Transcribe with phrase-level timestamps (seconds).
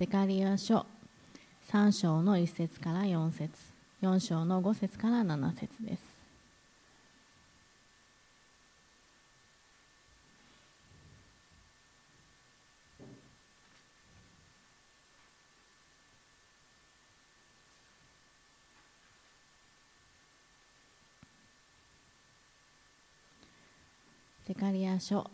[0.00, 0.86] ゼカリア書。
[1.70, 3.50] 3章の1節から4節。
[4.00, 6.02] 4章の5節から7節です。
[24.46, 25.30] ゼカリア書。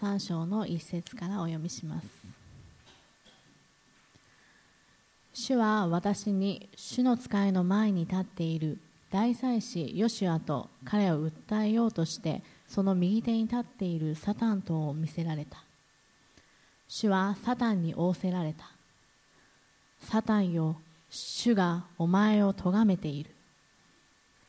[0.00, 2.21] 3章の1節からお読みします。
[5.34, 8.78] 主は私に主の使いの前に立っている。
[9.10, 15.58] 大祭司ヨシュアと彼を訴えようとしてその右手に立っているサタンとを見せられた。
[16.88, 18.70] 主はサタンに仰せられた。
[20.00, 20.76] サタンよ
[21.10, 23.30] 主がお前を咎めている。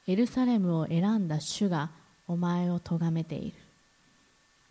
[0.08, 1.90] エルサレムを選んだ主が
[2.28, 3.58] お前を咎めている。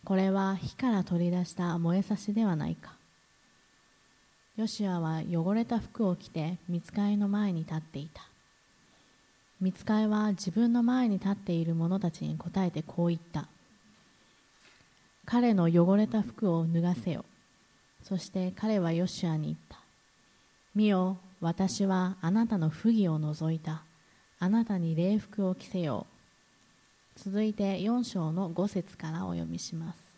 [0.05, 3.02] これは火から取り出した燃えさしではないか。
[4.57, 8.23] ヨシアは汚れた服を着て見つかいの前に立っていた。
[9.63, 13.49] 見つかいは自分の前に立っている者たちに答えてこう言った。
[15.25, 17.25] 彼の汚れた服を脱がせよ。
[18.03, 19.79] そして彼はヨシアに言った。
[20.75, 23.85] 見よ私はあなたの不義を除いた。
[24.39, 26.07] あなたに礼服を着せよ
[27.17, 27.21] う。
[27.21, 30.12] 続いて4章の5節からお読みします。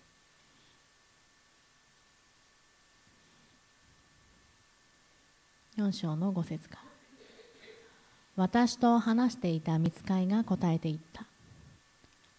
[5.84, 6.82] 4章の5節から。
[8.36, 11.27] 私と話していた見つかいが答えていった。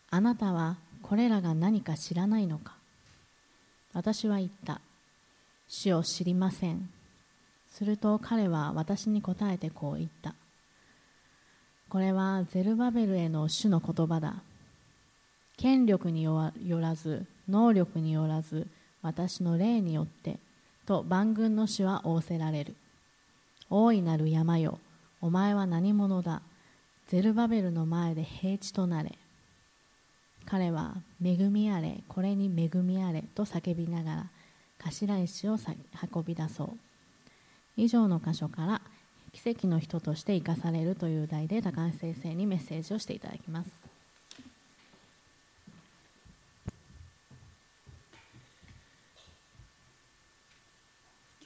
[0.09, 2.73] あなたはこれらが何か知らないのか。
[3.93, 4.81] 私は言った。
[5.67, 6.89] 死を知りません。
[7.69, 10.33] すると彼は私に答えてこう言った。
[11.89, 14.41] これはゼルバベルへの主の言葉だ。
[15.57, 16.51] 権力によ
[16.81, 18.67] らず能力によらず
[19.01, 20.37] 私の霊によって
[20.85, 22.75] と万軍の主は仰せられる。
[23.69, 24.79] 大いなる山よ。
[25.21, 26.41] お前は何者だ？
[27.07, 29.17] ゼルバベルの前で平地となれ。
[30.45, 34.29] 彼は恵みあれこれに恵みあれと叫びながら
[34.77, 35.57] 頭石を
[36.13, 36.69] 運び出そう。
[37.77, 38.81] 以上の箇所から
[39.33, 43.84] 奇跡の人として生かされるという題で高橋先生にメッセージをしていただきます。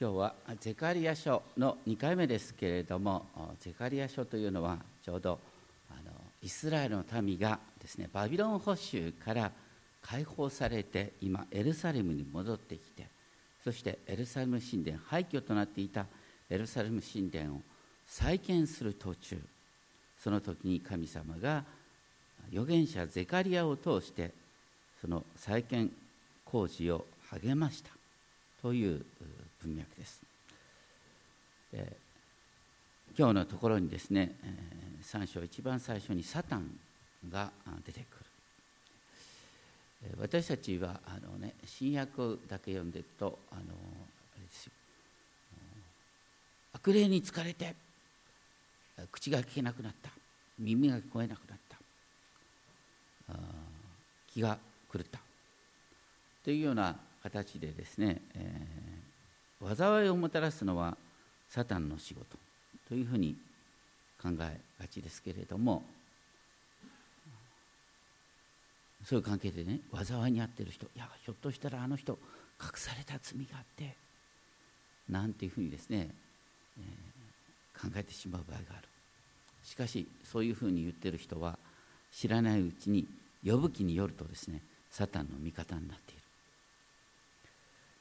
[0.00, 3.26] 今日はゼカリア書の2回目ですけれども
[3.60, 5.38] ゼカリア書というのはちょうど
[5.90, 9.52] あのイスラエルの民がですねバビロン捕囚から
[10.00, 13.08] 解放されて今エルサレムに戻ってきて
[13.62, 16.06] そしてエルサレム神殿廃墟となっていた
[16.48, 17.60] エルサレム神殿を
[18.06, 19.38] 再建する途中
[20.18, 21.62] その時に神様が
[22.50, 24.32] 預言者ゼカリアを通して
[24.98, 25.90] その再建
[26.46, 27.99] 工事を励ました。
[28.62, 29.04] という
[29.62, 30.22] 文脈です。
[31.72, 31.96] で
[33.18, 36.70] 今日のところにですね、えー、3章一番最初にサタン
[37.30, 37.50] が
[37.84, 38.20] 出てくる。
[40.18, 43.64] 私たちはあの、ね、新約だけ読んでるとあのあ
[44.38, 44.72] れですよ
[46.72, 47.74] 悪霊に疲れて
[49.12, 50.10] 口が聞けなくなった
[50.58, 51.76] 耳が聞こえなくなった
[54.32, 54.56] 気が
[54.92, 55.18] 狂った
[56.44, 58.66] というような形でですね、え
[59.76, 60.96] 災いをもたらすのは
[61.48, 62.38] サタンの仕事
[62.88, 63.36] というふうに
[64.22, 65.82] 考えがちですけれども
[69.04, 72.18] そういう関係でね災いに遭ってる人いやひょっとしたらあの人
[72.62, 73.96] 隠された罪があって
[75.08, 76.08] なんていうふうにですね、
[76.78, 78.88] えー、考えてしまう場合がある。
[79.64, 81.58] しかしそういうふうに言ってる人は
[82.12, 83.06] 知らないうちに
[83.44, 86.19] 呼ぶ気によるとですねサタンの味方になっている。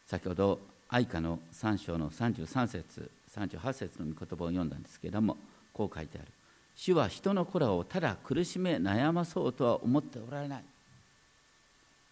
[0.09, 5.37] 先ほど愛花の3章の33節38節の御言葉を読んだんですけれども
[5.71, 6.27] こう書いてある
[6.75, 10.63] 「主は人の子らをただ苦しめ悩まそうとは思っておられない」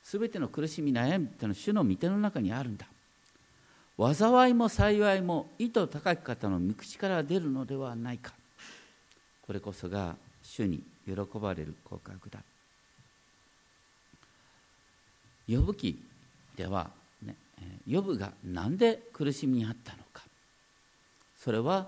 [0.03, 2.87] すべての苦しみ悩みっていうのは主の御手の中にあるんだ。
[3.97, 8.31] 災いも幸いも意図高き方の御口から出るのではないか。
[9.41, 12.39] これこそが主に喜ばれる告白だ。
[15.47, 15.99] 呼ぶ記
[16.55, 16.91] では
[17.85, 20.23] ヨブが何で苦しみにあったのか。
[21.37, 21.87] それは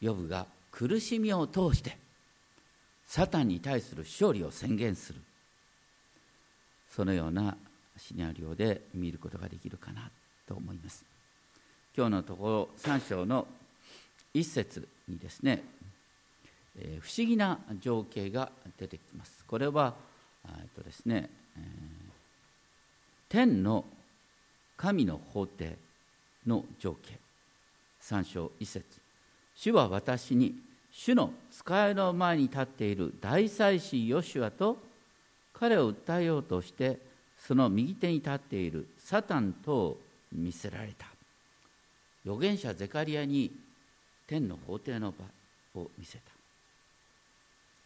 [0.00, 1.96] ヨブが苦しみを通して
[3.06, 5.20] サタンに対する勝利を宣言する。
[6.90, 7.56] そのような
[7.96, 10.10] シナリオで見ることができるかな
[10.46, 11.04] と思います。
[11.96, 13.46] 今日のところ3章の
[14.34, 15.62] 一節にですね、
[16.78, 19.44] えー、不思議な情景が出てきます。
[19.46, 19.94] これは
[20.48, 21.62] えっとですね、えー、
[23.28, 23.84] 天の
[24.82, 25.78] 神の法廷
[26.44, 27.16] の情景
[28.02, 28.84] 3章1節。
[29.54, 30.56] 主は私に
[30.90, 34.76] 主の使いの前に立っている大祭司ヨシュアと
[35.52, 36.98] 彼を訴えようとして
[37.38, 40.00] その右手に立っているサタンとを
[40.32, 41.06] 見せられた。
[42.24, 43.52] 預言者ゼカリアに
[44.26, 46.24] 天の法廷の場を見せた。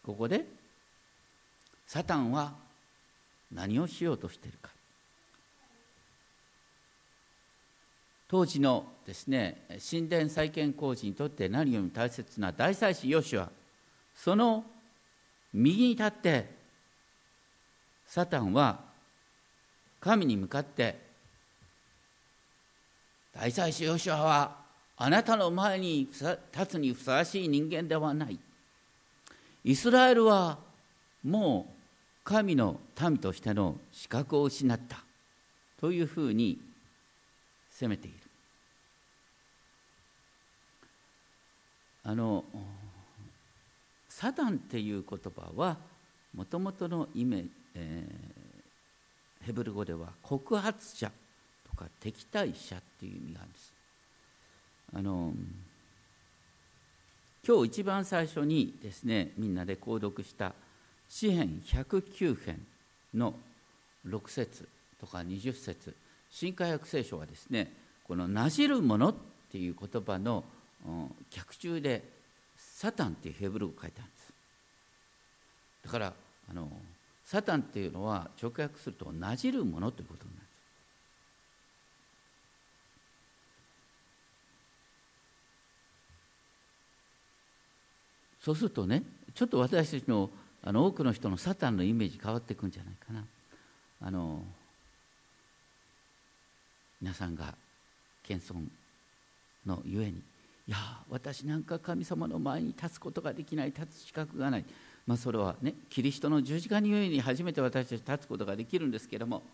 [0.03, 0.47] ここで
[1.87, 2.55] サタンは
[3.53, 4.76] 何をしようとしているか。
[8.29, 13.51] 当時のですね神殿再建工事にとって何よりも大切な大祭司ヨシュア
[14.15, 14.65] その
[15.53, 16.51] 右に立って
[18.07, 18.81] サタンは
[20.01, 20.99] 神に向かって
[23.33, 24.57] 大祭司ヨシュアは
[24.97, 28.39] あなたの前に立つにふさわしい人間ではない。
[29.63, 30.59] イスラエルは
[31.23, 31.73] もう
[32.25, 35.05] 神の民としての資格を失った
[35.81, 36.59] というふうに
[37.77, 38.17] 責めている。
[42.05, 42.45] あの
[44.09, 45.77] サタンっていう言葉は
[46.35, 51.11] もともとの意味、えー、ヘブル語では告発者
[51.69, 53.73] とか敵対者っていう意味があるんです。
[54.95, 55.35] あの
[57.47, 60.55] 今日一番最初にですねみんなで購読した
[61.11, 62.67] 詩編109編
[63.13, 63.35] の
[64.09, 64.67] 6節
[64.99, 66.06] とか20節。
[66.39, 67.73] 新海約聖書はですね
[68.05, 69.15] この「なじるもの」っ
[69.51, 70.45] ていう言葉の
[71.31, 72.13] 脚注で
[72.59, 74.33] 「サタン」っていうヘブル語書いてあるんです。
[75.85, 76.13] だから
[76.51, 76.71] あの
[77.25, 80.47] サタンっていうのは直訳すると「なじるもの」ということになる
[88.41, 89.05] そうするとね
[89.35, 90.31] ちょっと私たちの
[90.63, 93.25] あの多くの人のサタンのイメージ変わっていくんじゃないかな。
[94.03, 94.45] あの
[97.07, 97.55] 皆さんが
[98.25, 98.67] 謙遜
[99.65, 100.15] のゆえに
[100.67, 100.77] いや
[101.09, 104.65] 私なんか神様の前に立つことができない立つ資格がない、
[105.07, 109.45] まあ、それはねキリストの十字架にゆえに初めて私たち立つことができるんですけども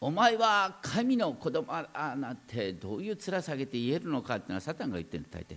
[0.00, 5.56] お前は神の子供あなんてどういう面下げて言えるのかっていうのはサタンが言ってるの大抵。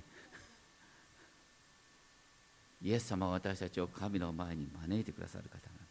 [2.83, 5.81] イエス様は私たちを神の前に招いてくださる方なん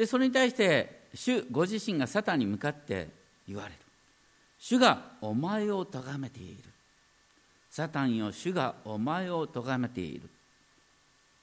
[0.00, 3.08] でそれに対して主ご自身がサタンに向かって
[3.46, 3.74] 言われる。
[4.58, 6.64] 主がお前を咎めている。
[7.70, 10.22] サタンよ主がお前を咎めている。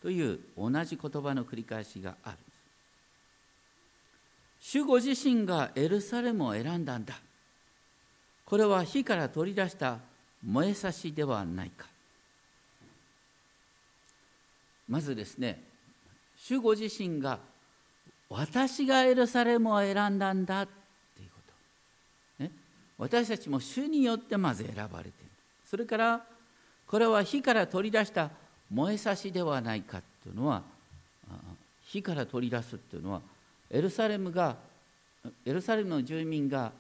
[0.01, 2.37] という同じ言葉の繰り返しがある。
[4.59, 7.13] 主ご自身がエルサレムを選んだんだ。
[8.43, 9.99] これは火から取り出した
[10.43, 11.85] 燃えさしではないか。
[14.89, 15.61] まずですね
[16.35, 17.37] 主ご自身が
[18.29, 20.67] 私がエルサレムを選んだんだっ
[21.15, 21.35] ていうこ
[22.37, 22.51] と、ね、
[22.97, 25.11] 私たちも主によってまず選ばれている。
[25.65, 26.25] それから
[26.87, 28.29] これは火から取り出した
[28.71, 30.61] 燃えさしではないかっていうのは
[31.85, 33.21] 火から取り出すっていうのは
[33.71, 34.55] エルサレムが
[35.45, 36.71] エルサレムの住民が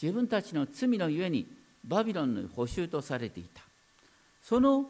[0.00, 1.46] 自分たちの罪のゆえに
[1.86, 3.62] バビロンの補修とされていた。
[4.42, 4.86] その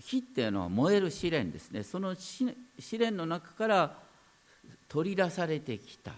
[0.00, 1.84] 火っていうのは燃える試練ですね。
[1.84, 2.54] その試
[2.98, 4.07] 練の中から
[4.88, 6.12] 取り出されてきた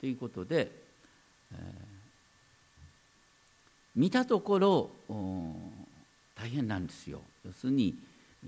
[0.00, 0.70] ということで、
[1.52, 1.58] えー、
[3.96, 4.90] 見たところ
[6.34, 7.20] 大変なんですよ。
[7.44, 7.96] 要するに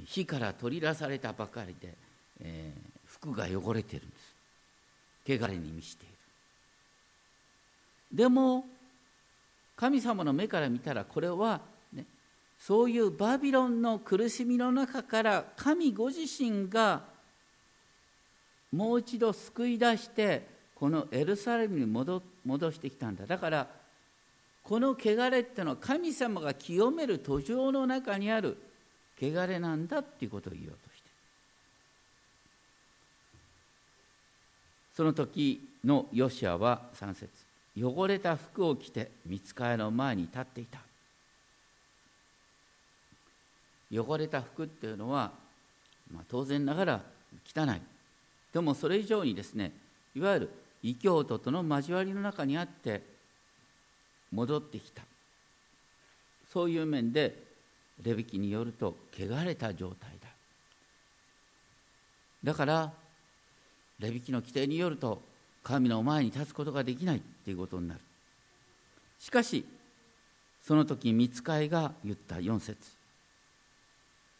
[0.06, 1.94] 火から取り出されたばかりで、
[2.40, 4.34] えー、服が汚れてるんです。
[5.44, 6.14] 汚れに満ちている。
[8.12, 8.64] でも
[9.76, 11.60] 神様の目から見たらこれは
[12.58, 17.02] そういうバビロンの苦しみの中から神ご自身が
[18.74, 22.20] もう一度救い出してこのエルサレムに戻
[22.72, 23.24] してきたんだ。
[23.24, 23.68] だから
[24.64, 28.56] この汚れってのは神様が清める途上の中にある
[29.20, 31.08] 汚れなんだっていうことを言おうとして。
[34.96, 37.30] その時のヨシアは3節
[37.80, 40.80] 汚れた服を着て見つかりの前に立っていた。
[43.92, 45.30] 汚れた服っていうのは、
[46.12, 47.00] まあ、当然ながら
[47.54, 47.93] 汚い。
[48.54, 49.72] でもそれ以上にですね
[50.14, 50.50] いわゆる
[50.82, 53.02] 異教徒との交わりの中にあって
[54.30, 55.02] 戻ってきた。
[56.52, 57.42] そういう面で
[58.02, 60.28] レビキによると汚れた状態だ。
[62.44, 62.92] だから
[63.98, 65.20] レビキの規定によると
[65.64, 68.00] 神の前に立つことができないっていうことになる。
[69.18, 69.64] しかし
[70.62, 72.76] その時見つかいが言った4節。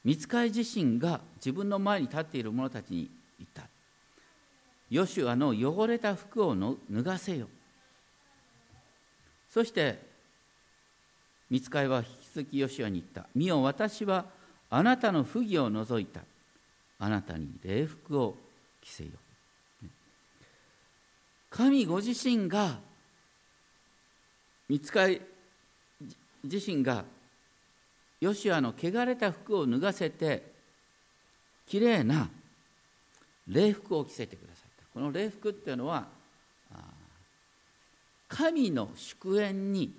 [0.05, 3.74] 見つかい自身が自分の前に立っている者たちに言った。
[4.91, 7.49] ヨシュアの汚れた服を脱がせよ。
[9.51, 9.99] そして
[11.51, 14.27] 見つかいは引き続きヨシュアに言った「見よ私は
[14.71, 16.23] あなたの不義を除いた。
[16.99, 18.37] あなたに礼服を
[18.81, 19.11] 着せよ」
[21.51, 22.81] 神ご自身が
[24.69, 25.21] 見つかい
[26.43, 27.05] 自身が
[28.21, 30.53] ヨシュアの汚れた服を脱がせて
[31.67, 32.29] きれいな
[33.47, 34.44] 礼服を着せてくださった
[34.95, 36.07] この礼服っていうのは
[38.29, 39.93] 神の祝宴に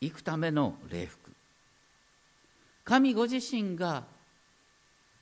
[0.00, 1.30] 行くための礼服。
[2.84, 4.04] 神ご自身が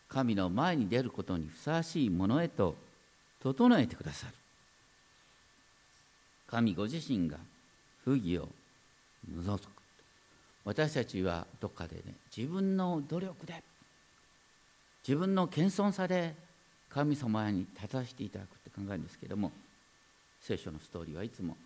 [0.09, 2.77] 神の前に出ることにふさわしいものへと
[3.43, 4.33] 整えてくださる。
[6.49, 7.39] 神ご自身が
[8.05, 8.49] 不義を
[9.27, 9.69] 除く。
[10.65, 13.63] 私たちはどっかでね自分の努力で
[15.07, 16.35] 自分の謙遜さで
[16.95, 19.51] 神様に立たせていただくって考えるんですけども
[20.41, 21.57] 聖書のストーリーはいつも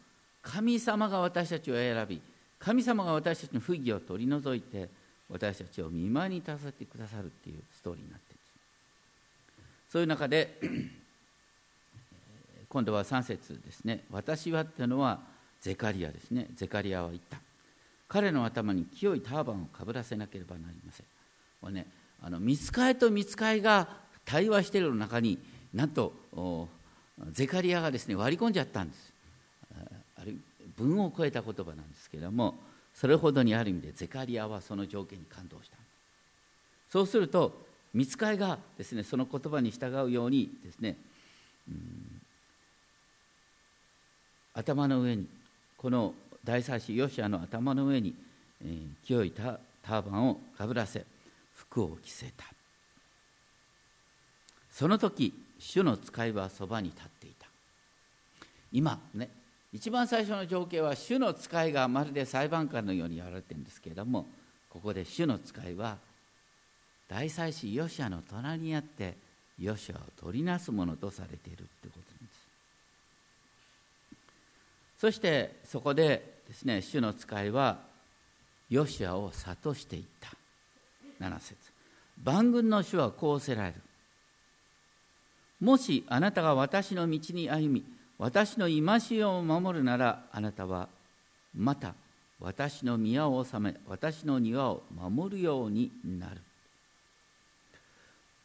[0.42, 2.20] 神様が私たちを選び
[2.58, 4.88] 神様が私たちの不義を取り除いて
[5.28, 8.36] 私たちを見舞いに立たせてくださるっていうストーリーになっている
[9.90, 10.58] そういう中で
[12.68, 14.04] 今度は3節ですね。
[14.10, 15.20] 私はっていうのは
[15.60, 16.48] ゼカリアですね。
[16.56, 17.38] ゼカリアは言った。
[18.08, 21.06] 彼の頭に清いターバンをかぶらせなければなりません。
[21.60, 21.86] これね
[22.22, 23.88] あの見つかいと見つかいが
[24.26, 25.38] 対話している中に
[25.72, 26.12] なんと
[27.32, 29.12] ゼカリアがですね割り込んじゃったんです。
[30.20, 30.36] ある
[30.76, 32.54] 文を超えた言葉なんですけれども
[32.94, 35.76] それほどにある意味でゼカリアはその条件に感動した。
[36.90, 40.96] そうすると見つかいがですねその言葉に従うようにですね、
[41.68, 42.20] うん、
[44.54, 45.26] 頭の上に
[45.76, 46.14] この
[46.44, 48.14] 大祭司ヨシアの頭の上に、
[48.62, 51.04] えー、清いターバンをかぶらせ
[51.54, 52.55] 服を着せた。
[54.76, 57.46] その時主の使いはそばに立っていた。
[58.70, 59.30] 今ね
[59.72, 64.26] 一番最初の情景は主の使いがまるで裁判官のようにやられてるんですけれども
[64.68, 65.96] ここで主の使いは
[67.08, 69.16] 大祭司ヨシアの隣にあって
[69.58, 72.46] ヨシアを取りなすものとされているということです。
[74.98, 77.78] そしてそこでですね主の使いは
[78.68, 80.30] ヨシアを諭していった。
[81.18, 81.56] 7節。
[82.22, 83.85] 万軍の主はこうせられる。
[85.60, 87.84] もしあなたが私の道に歩み
[88.18, 90.88] 私の戒めを守るならあなたは
[91.54, 91.94] また
[92.40, 96.40] 私の宮を治め私の庭を守るようになる。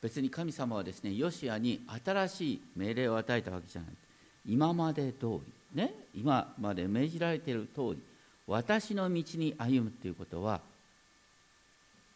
[0.01, 3.91] 別に神様はですねヨシアに新しい命令を与えたわけじゃない。
[4.47, 5.41] 今まで通り
[5.73, 7.97] ね今まで命じられている通り
[8.47, 10.61] 私の道に歩むということは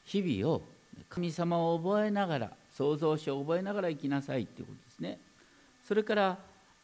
[0.06, 0.62] 日々を
[1.10, 4.85] 神様を覚えながら創造主を覚えながら生きなさいということ。
[4.96, 5.20] ですね。
[5.88, 6.38] それから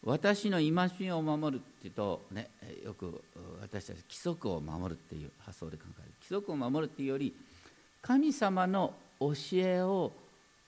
[0.03, 2.49] 私の戒めを守るっていうと、ね、
[2.83, 3.23] よく
[3.61, 6.11] 私たち規則を守るっていう発想で考える。
[6.21, 7.35] 規則を守るっていうより
[8.01, 10.11] 神様の教えを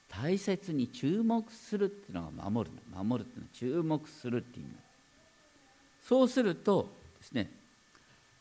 [0.08, 4.74] 大切に注目するっていうのが守る守るっていうのは注目するっていう意味。
[6.02, 7.50] そうするとですね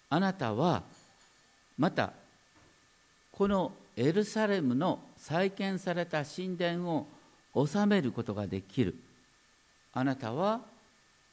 [0.10, 0.84] あなたは
[1.78, 2.14] また
[3.32, 7.08] このエルサレムの再建された神殿を
[7.56, 8.96] 治めることができる。
[9.94, 10.62] あなたは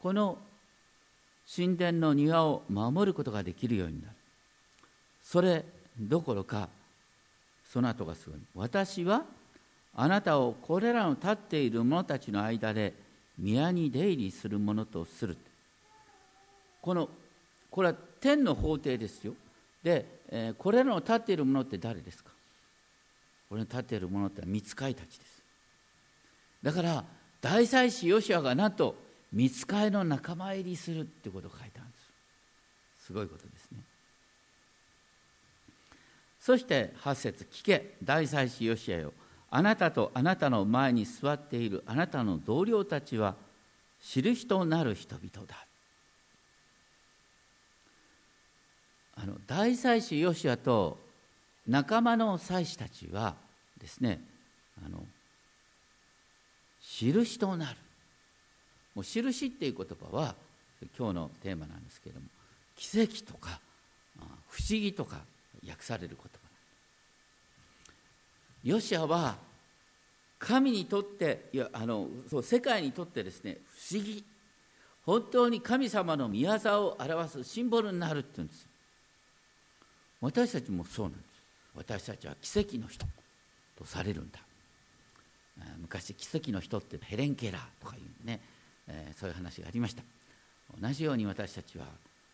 [0.02, 0.38] この
[1.54, 4.14] 神殿の庭を守ることができるようになる。
[5.22, 5.64] それ
[5.98, 6.68] どころか
[7.68, 8.38] その後がすごい。
[8.54, 9.24] 私は
[9.94, 12.92] あなたをこれらの立っている者たちの間で
[13.38, 15.36] 宮に出入りするものとする。
[16.82, 17.08] この
[17.70, 19.34] これは天の法廷ですよ。
[19.82, 22.30] で、えー、これらの立っている者って誰ですか？
[23.48, 25.39] これに立っている者って見つかいたちです。
[26.62, 27.04] だから
[27.40, 28.94] 大祭司ヨシアがなんと
[29.32, 31.98] 見つかいの仲間入りするってことを書いたんで
[32.98, 33.06] す。
[33.06, 33.78] すごいことですね。
[36.40, 37.94] そして8節聞け。
[38.02, 39.12] 大祭司ヨシアよ。
[39.50, 43.34] あなたとあなたの前に座っているあなたの同僚たちは
[44.02, 45.66] 印となる人々だ。
[49.16, 50.98] あの大祭司ヨシアと
[51.66, 53.34] 仲間の祭司たちは
[53.78, 54.20] ですね
[54.84, 55.04] あの
[57.06, 57.76] 印となる。
[58.94, 60.34] もう印っていう言葉は
[60.98, 62.26] 今日のテーマなんですけれども
[62.76, 63.60] 奇跡とか
[64.48, 65.20] 不思議とか
[65.66, 66.28] 訳される言葉
[68.64, 69.36] ヨシアは
[70.38, 73.58] 神にとっていやあのそう世界にとってですね
[73.90, 74.24] 不思議。
[75.06, 76.50] 本当に神様の御業
[76.84, 78.66] を表すシンボルになるって言うんです。
[80.20, 81.24] 私たちもそうなんです。
[81.74, 83.06] 私たちは奇跡の人
[83.78, 84.40] とされるんだ。
[85.80, 88.40] 昔奇跡の人ってヘレン・ケラーとかいうね、
[88.88, 90.02] えー、そういう話がありました。
[90.80, 91.86] 同じように私たちは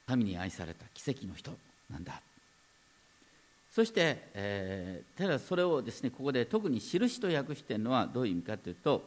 [0.06, 1.52] 神に愛された奇跡の人
[1.90, 2.21] なんだ。
[3.71, 9.02] そして、えー、ただそれをですねここで特に印と訳してるのはどういう意味かというと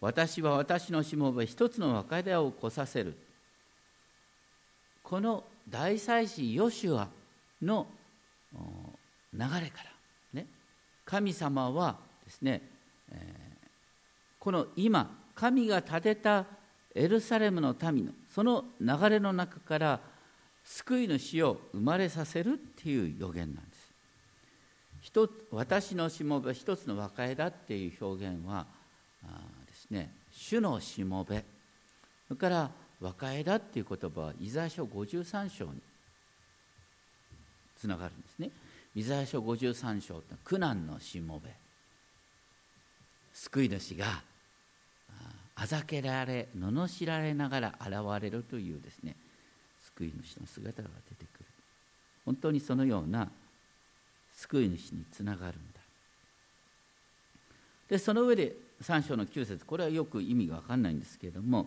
[0.00, 3.16] 私は私のしもべ一つの別れを起こさせる。
[5.02, 7.08] この大祭司ヨシュア
[7.60, 7.86] の
[9.32, 9.90] 流れから
[10.32, 10.46] ね
[11.04, 11.98] 神様は
[12.32, 12.62] ですね、
[13.10, 13.68] えー、
[14.38, 16.46] この今神が建てた
[16.94, 20.00] エルサレムの民のその流れの中から
[20.64, 23.92] 救い主を生まれさせるっていう予言なんです。
[25.50, 28.66] 私のしもべ一つの和解だっていう表現は
[29.66, 31.44] ですね主のしもべ
[32.28, 32.70] それから
[33.00, 35.72] 和解だっていう言葉はイザヤ書53章に
[37.78, 38.50] つながるんですね。
[38.94, 41.61] イザヤ書53章って苦難のしもべ
[43.34, 44.22] 救い主が
[45.54, 49.16] あざけられ罵られながら現れるというですね
[49.96, 51.44] 救い主の姿が出てくる。
[52.24, 53.28] 本当にそのような
[54.36, 55.80] 救い主につながるんだ。
[57.88, 61.66] でその上で3章の9節これはよく意味が分かんないんですけれども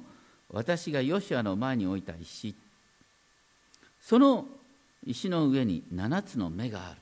[0.50, 2.56] 私がヨシアの前に置いた石
[4.02, 4.46] その
[5.06, 6.98] 石の上に7つの目がある。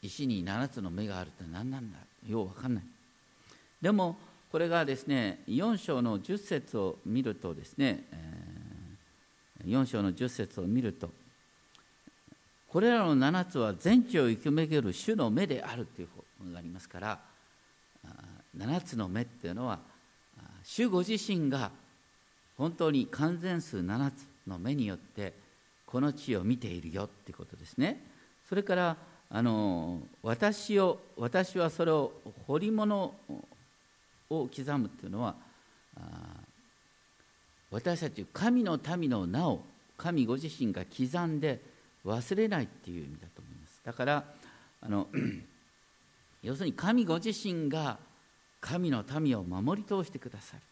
[0.00, 1.98] 石に7つの目があるって何なんだ？
[2.26, 2.84] よう分かんない。
[3.84, 4.16] でも
[4.50, 11.10] これがですね4章の10節を見るとですね、え4章の10節を見ると
[12.66, 16.08] これらの7つは全地を生き巡る主の目であるという
[16.46, 17.20] のがありますから
[18.56, 19.80] 7つの目っていうのは
[20.62, 21.70] 主ご自身が
[22.56, 25.34] 本当に完全数7つの目によって
[25.84, 28.02] この地を見ているよっていうことですね。
[28.48, 28.96] それから
[29.28, 32.12] あの私を私はそれを
[32.46, 33.14] 彫り物
[34.42, 35.34] を刻むっていうのは
[37.70, 39.62] 私たち神の民の名を
[39.96, 41.60] 神ご自身が刻んで
[42.04, 43.80] 忘れないっていう意味だと思います。
[43.84, 44.24] だから
[44.80, 45.08] あの
[46.42, 47.98] 要するに神ご自身が
[48.60, 50.62] 神の民を守り通してくださる。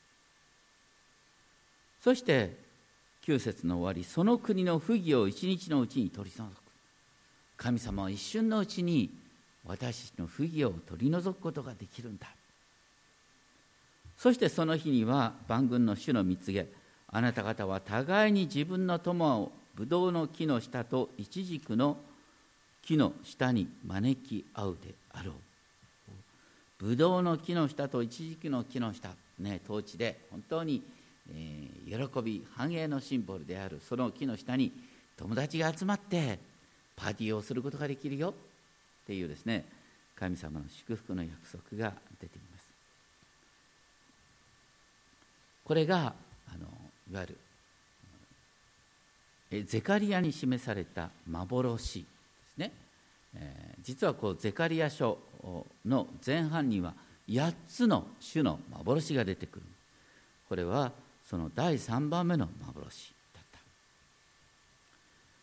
[2.01, 2.57] そして
[3.25, 6.51] 9節の終わりその国の不義を一日のうちに取り除く。
[7.57, 9.11] 神様は一瞬のうちに
[9.65, 12.27] 私たちの不義を取り除くことができるんだ。
[14.17, 16.67] そしてその日には万軍の主の蜜げ
[17.09, 21.99] あなた方は互いに自分の友をブドウの木の下とイチジクの
[22.83, 25.35] 木の下に招き合うであろう。
[26.79, 30.83] ブドウの木の下とイチジクの木の下ね当地で本当に、
[31.31, 34.73] えー、喜び繁栄のシンボルであるその木の下に
[35.17, 36.41] 友達が集まって
[36.97, 38.35] パーティーをすることができるよっ
[39.07, 39.65] ていうですね
[40.17, 42.52] 神様の祝福の約束が出ています。
[45.65, 46.15] これが
[46.53, 46.67] あの
[47.11, 47.39] いわゆる
[49.53, 52.07] えゼカリアに示された幻で
[52.55, 52.73] すね、
[53.37, 55.19] えー、実はこうゼカリア書
[55.85, 56.95] の前半には
[57.29, 59.67] 8つの種の幻が出てくる。
[60.49, 60.93] これは
[61.25, 63.59] その第3番目の幻だった。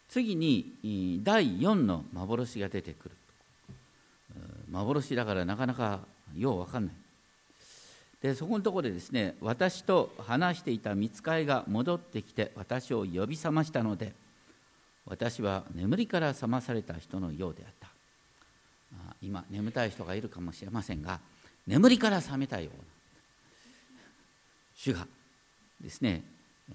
[0.10, 3.15] 次に第4の幻が出てくる。
[4.71, 5.99] 幻だからなかなか
[6.36, 6.93] よう分かんない。
[8.21, 14.13] でそこのところでですね私と話していた見つかいが戻ってきて私を呼び覚ましたので
[15.05, 17.89] 私は眠りから覚まされた人のようであった。
[19.21, 21.19] 今眠たい人がいるかもしれませんが
[21.67, 22.84] 眠りから覚めたような
[24.75, 25.05] 主が
[25.82, 26.23] ですね、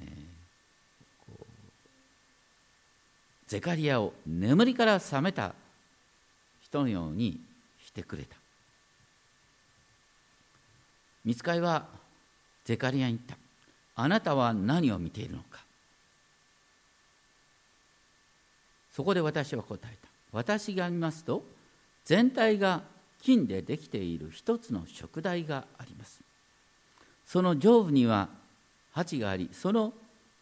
[0.01, 1.35] えー、
[3.47, 5.55] ゼカリアを眠りから覚めた
[6.63, 7.41] 人のように
[7.85, 8.37] してくれた。
[11.25, 11.87] 見つかいは
[12.65, 13.37] ゼカリアに言った。
[13.97, 15.65] あなたは何を見ているのか。
[18.93, 20.09] そこで私は答えた。
[20.33, 21.45] 私が見ますと
[22.05, 22.83] 全体が
[23.23, 26.21] 金でできている一つの食台があります。
[27.27, 28.29] その上部には
[28.93, 29.93] 鉢がありその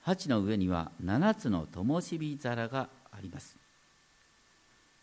[0.03, 3.57] 鉢の上には7つの灯火皿があります。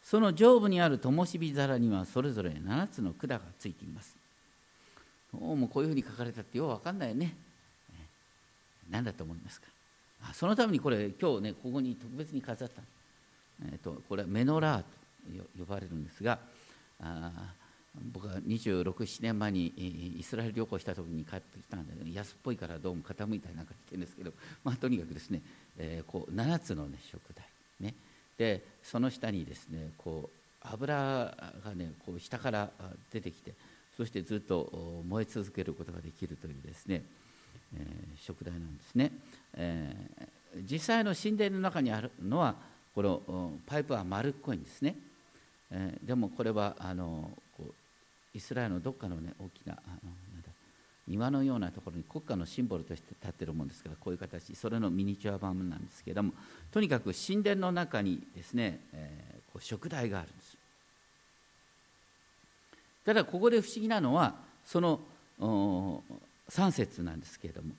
[0.04, 4.19] その上部にある灯火皿にはそれぞれ7つの管がついています。
[5.34, 7.36] どうこういうふうに書かれたってよう分かんないよね。
[8.90, 9.68] 何だと思いますか？
[10.34, 12.82] そのためにこれ今日ねここに特別に飾った、
[13.66, 14.88] えーと、これはメノラーと
[15.58, 16.40] 呼ばれるんですが
[17.00, 17.32] あ
[18.14, 19.68] 僕は267年前に
[20.20, 24.32] イスラエル旅行した時に帰ってきたんで、ね、安っぽいからどうも傾いたりなんかしてるんですけど、
[24.64, 25.42] まあ、とにかくですね、
[25.78, 27.44] えー、こう7つの、ね、食材、
[27.80, 27.96] ね、
[28.38, 30.96] でその下にですねこう油
[31.66, 32.70] がねこう下から
[33.12, 33.54] 出てきて
[34.00, 37.04] そしてずっと燃え続けることができるというですね、
[37.76, 39.12] えー、食材なんですね、
[39.58, 42.56] えー、実際の神殿の中にあるのは
[42.96, 44.96] このパイプは丸っこいんですね、
[45.70, 47.74] えー、でもこれはあのこう
[48.34, 50.12] イスラエルのどっかの、ね、大きなあの
[51.06, 56.32] 庭のようなところに国家のシンボルとして立ってるものですからこういう形それのミニチュア版なんですけども
[56.72, 60.59] とにかく神殿の中にですね、えー、こう食台があるんです。
[63.10, 65.00] ただここで不思議なのはその
[65.40, 67.70] 3節なんですけれども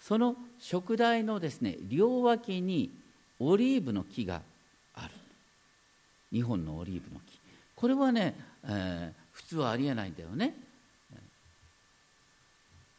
[0.00, 2.90] その食台のですね両脇に
[3.38, 4.42] オリーブの木が
[4.96, 5.10] ある。
[6.32, 7.38] 2本のオリーブの木。
[7.76, 10.56] これはね、えー、普通はありえないんだよね。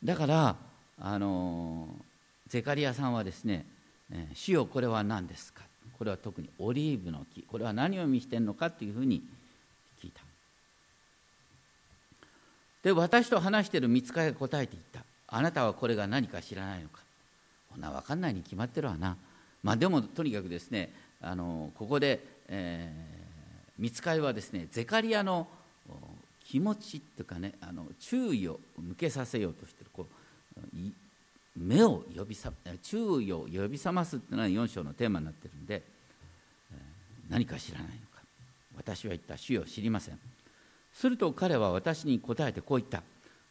[0.01, 0.55] だから
[0.97, 1.89] あの
[2.47, 3.65] ゼカリアさんはですね
[4.33, 5.63] 「主よこれは何ですか?」
[5.99, 7.41] これは特にオリーブの木。
[7.41, 9.21] これは何を意味してるのかというふうに
[10.01, 10.21] 聞いた
[12.83, 15.01] で私と話している見つかが答えていった。
[15.27, 16.99] あなたはこれが何か知らないのか。
[17.71, 19.15] こんな分かんないに決まってるわな。
[19.63, 20.91] まあでもとにかくですね
[21.21, 25.47] あのここで、えー、見つかはですねゼカリアの
[26.45, 29.89] 気持ちっていうかねあの注意を向けさせようとしてる。
[29.93, 30.05] こ
[30.55, 30.77] う
[31.55, 35.83] 目を呼びさ注意を呼び覚ますっていうのは4章のテーマになってるんで、
[36.71, 38.21] えー、何か知らないのか。
[38.77, 39.37] 私は言った。
[39.37, 40.19] 主を知りません。
[40.93, 43.03] すると彼は私に答えてこう言った。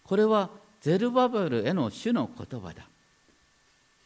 [0.04, 0.50] これは
[0.80, 2.86] ゼルバベルへの主の言葉だ。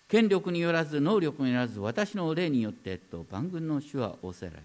[0.09, 4.63] 権力によらず能力によらず私の霊によってと万軍の主は仰せられる。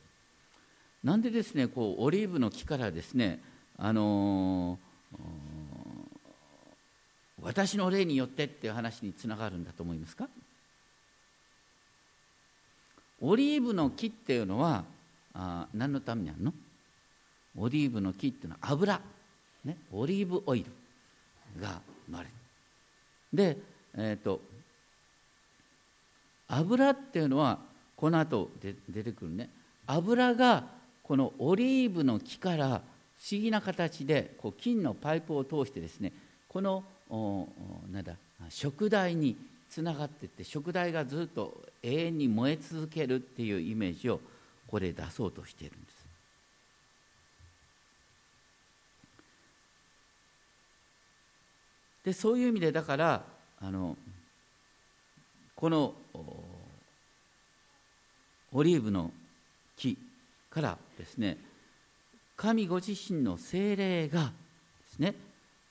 [1.04, 3.40] なんでですねこうオリーブの木からですね
[3.78, 4.78] あの
[7.42, 10.28] 私の霊によってっていう話につながるんだと思いますか？
[13.22, 14.84] オリーブの木っていうのは
[15.34, 16.54] あ何のためにあるの？
[17.58, 19.02] オリーブの木っていうのは油、
[19.66, 22.32] ね、オリーブオイルが生まれる。
[23.34, 23.58] で、
[23.96, 24.42] えーと、
[26.48, 27.60] 油っていうのは
[27.96, 29.50] この後で出てくるね。
[29.86, 30.64] 油が
[31.04, 32.68] このオリーブの木から
[33.18, 36.14] 不思議な形でこう金のパイプを通してですね
[36.48, 36.84] この
[37.92, 38.14] なんだ
[38.50, 39.36] 食台に
[39.70, 44.20] つながっていって食台がずっと永遠に燃え続けるっていうイメージを
[44.68, 45.99] これ出そうとしているんです。
[52.10, 53.22] でそういう意味でだから
[53.62, 53.96] あの
[55.56, 55.94] この
[58.52, 59.12] オリーブの
[59.78, 59.96] 木
[60.50, 61.38] からですね
[62.36, 64.32] 神ご自身の精霊がで
[64.96, 65.14] すね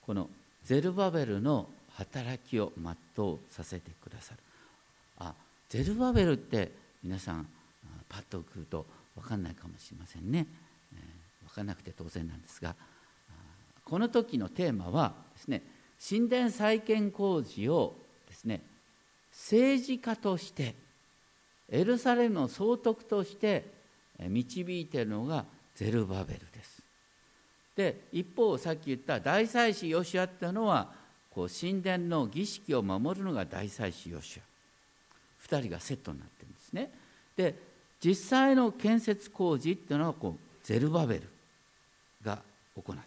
[0.05, 0.29] この
[0.63, 4.39] ゼルバベルの働きを全うさせてくださる。
[5.17, 5.33] あ
[5.67, 6.71] ゼルバベルって
[7.03, 7.45] 皆さん
[8.07, 8.85] パッと来ると
[9.17, 10.47] 分かんないかもしれませんね、
[10.93, 12.75] えー、分かんなくて当然なんですが
[13.83, 15.63] この時のテーマはですね
[15.99, 17.95] 神殿再建工事を
[18.27, 18.61] ですね
[19.31, 20.75] 政治家として
[21.69, 23.65] エルサレムの総督として
[24.19, 26.81] 導いているのがゼルバベルです。
[27.75, 30.91] で一方さっき言った大祭司ヨシアっていうのは
[31.29, 34.43] こう神殿の儀式を守るのが大祭司ヨシア。
[35.47, 36.91] 2人がセットになってるんですね。
[37.37, 37.55] で
[38.03, 41.23] 実際の建設工事っていうのはこうゼルバベル
[42.23, 42.41] が
[42.75, 42.99] 行っている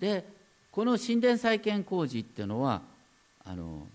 [0.00, 0.24] で
[0.72, 2.82] この神殿再建工事っていうのは
[3.44, 3.86] あの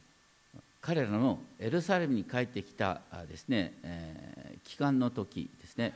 [0.81, 5.93] 彼らのエルサレムに帰ってきたですね、えー、帰還の時ですね、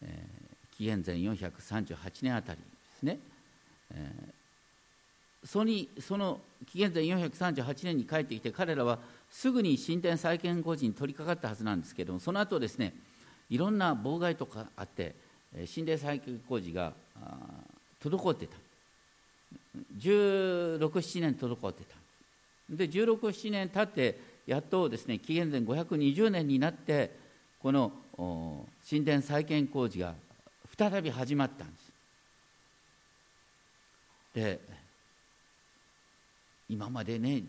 [0.00, 2.64] えー、紀元前438年あたりで
[2.98, 3.18] すね、
[3.94, 8.98] えー、そにその紀元前438年に帰ってきて彼らは
[9.30, 12.94] すぐに神殿再建工事に取り掛かったはずなんですけれどもその後ですね
[13.50, 15.14] いろんな妨害とかあって
[15.74, 16.94] 神殿再建工事が
[18.02, 18.56] 滞ってた。
[19.98, 21.96] 1617年滞ってた
[22.70, 27.16] で1617年経ってやっとですね紀元前520年になって
[27.60, 27.92] この
[28.88, 30.14] 神殿再建工事が
[30.76, 31.92] 再び始まったんです。
[34.34, 34.60] で
[36.68, 37.42] 今までね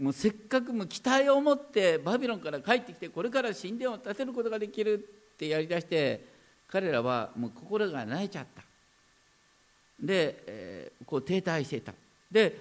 [0.00, 6.26] もうせっかくも期待を持ってバビロンから帰ってきてこれから神殿を建てることができるってやりだして
[6.68, 8.62] 彼らはもう心が萎えちゃった。
[10.00, 11.92] で、えー、こう停滞してた。
[12.30, 12.56] で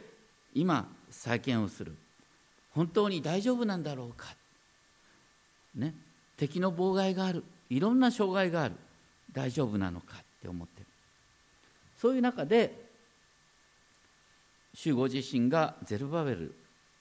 [0.53, 1.95] 今再建をする。
[2.73, 4.27] 本当に大丈夫なんだろうか、
[5.75, 5.93] ね、
[6.37, 7.43] 敵の妨害がある。
[7.69, 8.75] いろんな障害がある。
[9.31, 10.85] 大丈夫なのかって思ってる。
[11.97, 12.89] そういう中で
[14.73, 16.55] 主ご自身がゼルバベル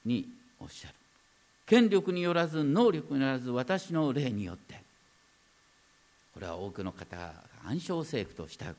[0.04, 0.94] におっしゃる。
[1.66, 4.80] 権力によらず能力によらず私の霊によって。
[6.34, 7.32] これは多くの方が
[7.66, 8.74] 暗唱政府とした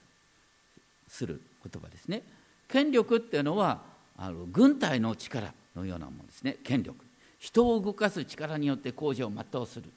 [1.11, 2.23] する言葉ですね。
[2.69, 3.81] 権力っていうのは
[4.17, 6.57] あの軍隊の力のようなものですね。
[6.63, 7.05] 権力。
[7.37, 9.89] 人を動かす力によって工事を全うする、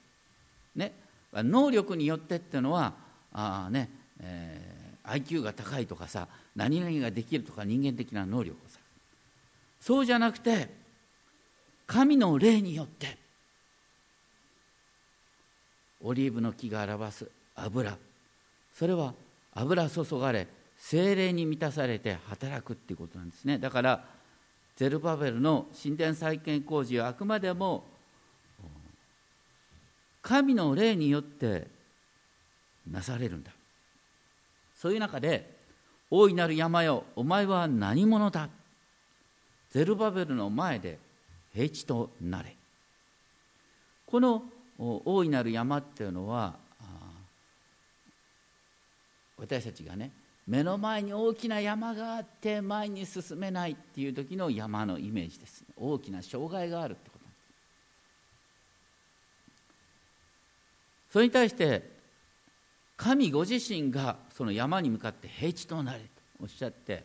[0.75, 0.93] ね、
[1.31, 2.93] 能力によってっていうのは
[3.31, 8.79] あ、ねえー、IQ が高いとかさ何々ができるとか人間的な能力をさ。
[9.79, 10.69] そうじゃなくて
[11.85, 13.17] 神の霊によって
[16.01, 17.95] オリーブの木が表す油。
[18.73, 19.13] それは
[19.53, 23.57] 油注がれ精霊に満たされて働くっていうことなんですね。
[23.57, 24.05] だから
[24.75, 27.85] ゼルバベルの神殿再建工事はあくまでも
[30.21, 31.67] 神の霊によって
[32.89, 33.51] なされるんだ。
[34.75, 35.55] そういう中で
[36.11, 38.49] 大いなる山よお前は何者だ。
[39.71, 40.99] ゼルバベルの前で
[41.53, 42.55] 平地となれ。
[44.05, 44.43] この
[44.77, 46.55] 大いなる山っていうのは
[49.37, 50.11] 私たちがね
[50.47, 57.25] 目の前に大きな山があって前に進めないっていう時の山のイメージです大きな障害があるってこと
[61.11, 61.95] それに対して
[62.97, 66.05] 神ご自身がその山に向かって平地となれと
[66.41, 67.03] おっしゃって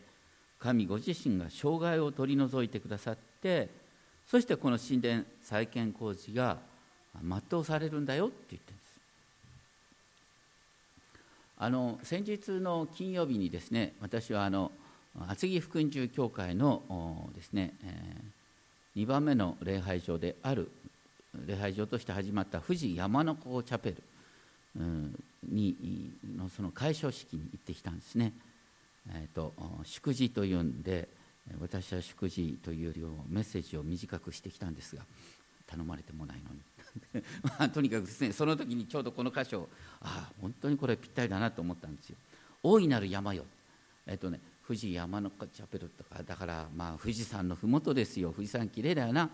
[0.59, 3.69] 神ご自身が障害を取り除いてくださって
[4.27, 6.57] そしてこの神殿再建工事が
[7.21, 8.80] 全うされるんだよって言ってる。
[11.63, 14.71] あの先日の金曜日にですね私はあの
[15.27, 20.71] 厚木福音中教会のですね、えー、2番目の礼拝場である
[21.45, 23.97] 礼拝場として始まった富士山の子チャペル、
[25.47, 28.33] にのその開所式に行ってきたんですね、
[29.13, 31.09] えーと、祝辞というんで
[31.59, 35.03] 私は祝辞というよりもメッセージを短くしてきたんですが
[35.67, 36.59] 頼まれてもないのに。
[37.43, 39.67] まあ、とにかくですねその時にちょうどこの箇所
[40.01, 42.17] ああ本当にこれぴったりだなと思ったんですよ。
[42.63, 43.45] 大いなる山よ。
[44.05, 48.31] えっとね富士山のチャペルとかだからまあ富士山の麓ですよ。
[48.31, 49.29] 富士山きれいだよな。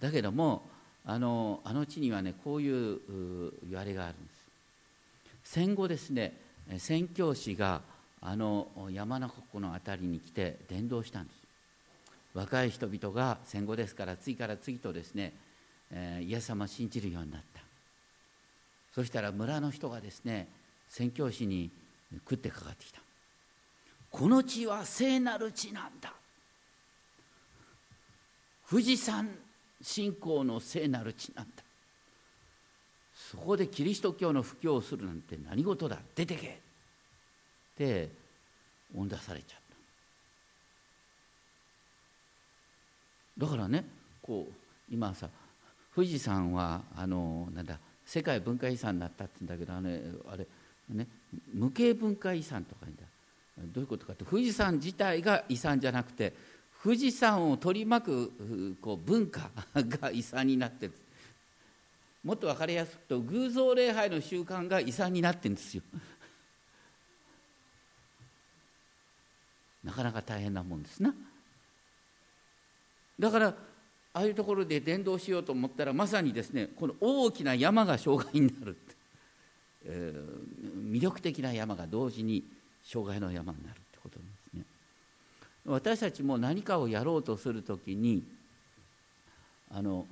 [0.00, 0.68] だけども
[1.04, 3.00] あのあの地にはねこういう
[3.68, 4.44] 言われがあるんです。
[5.44, 6.36] 戦後ですね
[6.78, 7.82] 宣教師が
[8.20, 11.44] あの山中湖の辺りに来て伝道したんです。
[12.34, 15.32] 若い人々が戦後ですから次から次とですね、
[15.92, 17.60] えー、イエス様を信じるようになった。
[18.94, 20.48] そしたら村の人がですね
[20.88, 21.70] 宣教師に
[22.12, 23.00] 食ってかかってきた。
[24.10, 26.12] この地は聖なる地なんだ。
[28.70, 29.28] 富士山
[29.82, 31.62] 信仰の聖なる地なんだ。
[33.14, 35.98] そこでキリスト教の布教をするなんて何事だ。
[36.14, 36.46] 出てけ。
[36.46, 36.50] っ
[37.76, 38.08] て
[38.96, 39.58] 追い出されちゃっ
[43.38, 43.46] た。
[43.46, 43.84] だからね
[44.22, 44.52] こう
[44.92, 45.28] 今さ
[45.94, 50.00] 富士山はあのなんだ世界文化遺産になったって言うんだけどあれ
[50.32, 50.46] あれ
[50.94, 51.06] ね
[51.52, 53.02] 無形文化遺産とか言うんだ。
[53.72, 56.32] どういうことかって富士山自体が遺産じゃなくて
[56.82, 60.92] 富士山を取り巻くこう文化が遺産になってる。
[62.24, 65.82] もっと分かりやすくと偶像礼拝の習慣が遺産になってるんですよ。
[69.84, 71.14] なかなか大変なもんですな。
[73.20, 73.54] だから
[74.14, 78.76] ああいうところで伝道しようと思ったらまさにですねこの大きな山が障害になる、
[79.84, 82.44] えー、魅力的な山が同時に
[82.84, 84.62] 障害の山になるってことですね。
[85.66, 88.22] 私たちも何かをやろうとするときに
[89.68, 90.06] あの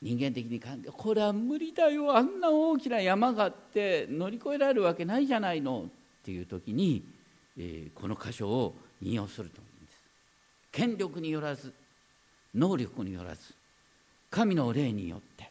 [0.00, 7.04] 人間的に考えこれは無理だよあんな大きな山があって乗り越えられるわけないじゃないのっていう時に、
[7.58, 9.98] えー、この箇所を引用すると思うんです。
[10.72, 11.74] 権力によらず
[12.54, 13.54] 能力によらず
[14.30, 15.50] 神の霊によって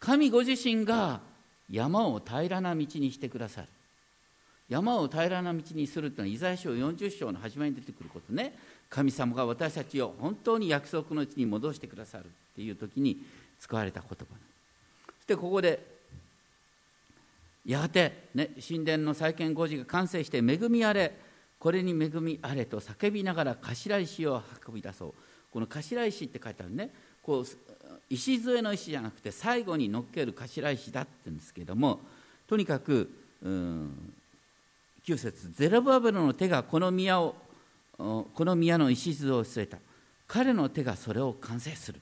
[0.00, 1.20] 神ご自身が
[1.70, 3.68] 山を平らな道にしてくださる。
[4.68, 8.54] 山を平らな道にするというのはイザヤ書40章の始まりに出てくることね。
[8.90, 13.22] 神様が私たちを本当に約束の地に戻してくださるっていう時に
[13.58, 15.80] 使われた言葉そしてここで
[17.64, 21.16] やがて、ね、神殿の再建工事が完成して恵みあれ
[21.58, 25.14] これに恵みあれと叫びながら頭石を運び出そう。
[25.52, 26.90] この頭石って書いてあるね。
[27.22, 27.46] こう
[28.10, 32.00] 石添の石じゃなくて最後に乗っける頭石だって言うんですけども
[32.48, 33.10] とにかく
[33.44, 33.88] 9
[35.16, 37.34] 節ゼロバベルの手がこの宮を
[37.98, 39.78] この宮の石図を据えた。
[40.26, 42.00] 彼の手がそれを完成する。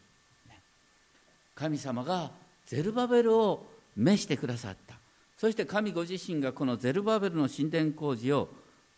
[1.54, 2.30] 神様が
[2.64, 4.94] ゼルバベルを召してくださった。
[5.36, 8.48] そして神ご自身がこのゼルバベルの神殿工事を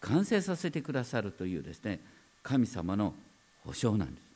[0.01, 2.01] 完成させてくださるというですね
[2.43, 3.15] 神様の
[3.65, 4.32] 保証なんです。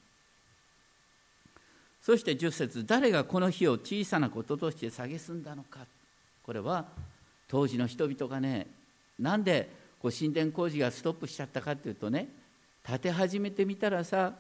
[2.07, 5.81] そして10節誰がこの日を小さなこととして蔑んだのか。
[6.45, 6.85] これは
[7.49, 8.69] 当時の人々がね
[9.19, 9.69] なんで
[10.01, 12.29] こう神殿工事がストップしちゃったかっていうとね
[12.87, 14.35] 建て始めてみたらさ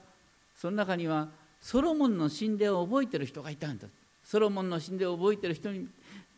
[0.56, 1.26] その中には
[1.60, 3.88] ソロモンの神殿を覚えてる人がいたんだ。
[4.24, 5.88] ソロモンの神殿を覚えてる人に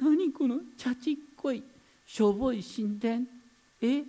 [0.00, 1.62] 何このチャチっこい
[2.06, 3.24] しょぼい神殿。
[3.82, 4.02] え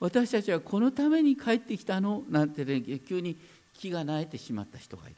[0.00, 2.22] 私たちはこのために帰ってきたの？
[2.30, 3.36] なんてね急に
[3.74, 5.16] 気が萎えてしまった人がいる。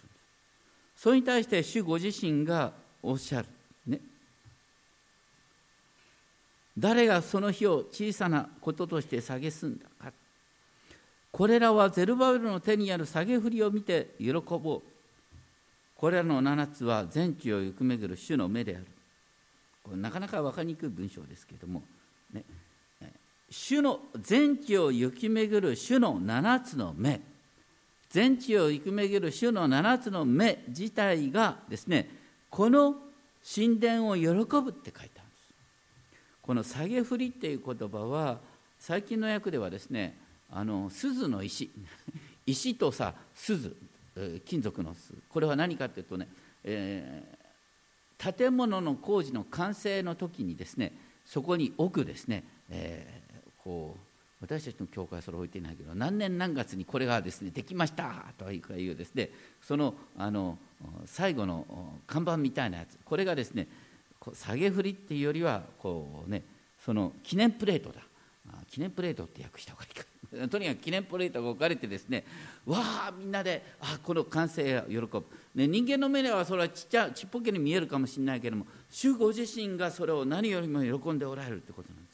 [0.97, 3.49] それに対して主ご自身がおっしゃる。
[3.87, 4.01] ね。
[6.79, 10.13] 誰がその日を小さなこととして蔑んだか。
[11.31, 14.83] これらはゼルバベルの手にある下げ振りを見て喜ぼう。
[15.95, 18.87] これらの7つは全地を行くめぐる主の目である。
[19.83, 21.83] これなかなか分かりにくい文章ですけれども、
[22.33, 22.43] ね、
[23.51, 27.21] 主の全地を行き巡る主の7つの目。
[28.11, 32.09] 全地を行く巡る主の7つの目自体がですね
[32.51, 32.97] この
[33.55, 35.21] 神殿を喜ぶって書いてあるんです。
[36.43, 38.39] この下げ振りっていう言葉は
[38.79, 40.17] 最近の訳ではですね
[40.51, 41.71] あの鈴の石。
[42.47, 43.75] 石とさ鈴。
[44.47, 46.27] 金属の巣これは何かというとね、
[46.65, 50.93] えー、建物の工事の完成の時にですね
[51.27, 54.06] そこに置くですね、えー、こう
[54.41, 59.31] 私たちの教会はそれ置いていないけど何年何月にこれがですねできましたというですね。
[59.63, 60.59] そのあの
[61.07, 61.65] 最後の
[62.07, 62.99] 看板みたいなやつ。
[63.05, 63.67] これがですね
[64.35, 66.43] 下げ振りっていうよりはこうね
[66.85, 68.03] その記念プレートだ。
[68.71, 70.05] 記念プレートって訳した方がいいか。
[70.51, 72.25] とにかく記念プレートが置かれてですね
[72.65, 82.06] わあみんなであこの完成を喜ぶ、ね、人間の目ではそれはちっちゃちっぽけに見えるかもしれないけども主ご自身がそれを何よりも喜んでおられるということなんです。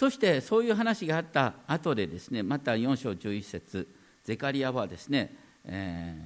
[0.00, 3.86] そしてそういう話があった後でですねまた4章11節
[4.24, 5.30] ゼカリアはですね、
[5.66, 6.16] え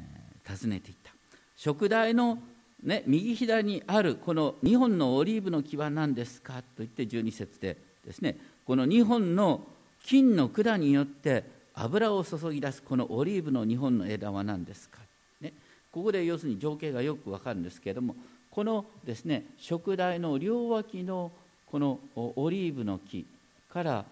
[0.44, 1.10] ー、尋ねていった。
[1.56, 2.38] 食台の
[2.84, 9.66] ね、右左にあるこの2本のオリーブの木は何ですかと言って12節でですねこの2本の
[10.04, 11.42] 金の管によって
[11.74, 15.00] 油を注ぎ出すこのオリーブの2本の枝は何ですか、
[15.40, 15.52] ね、
[15.90, 18.14] ここで要するに情景がよくわかるんですけれども
[18.52, 21.32] このですね食台の両脇の
[21.66, 23.26] このオリーブの木
[23.74, 24.04] から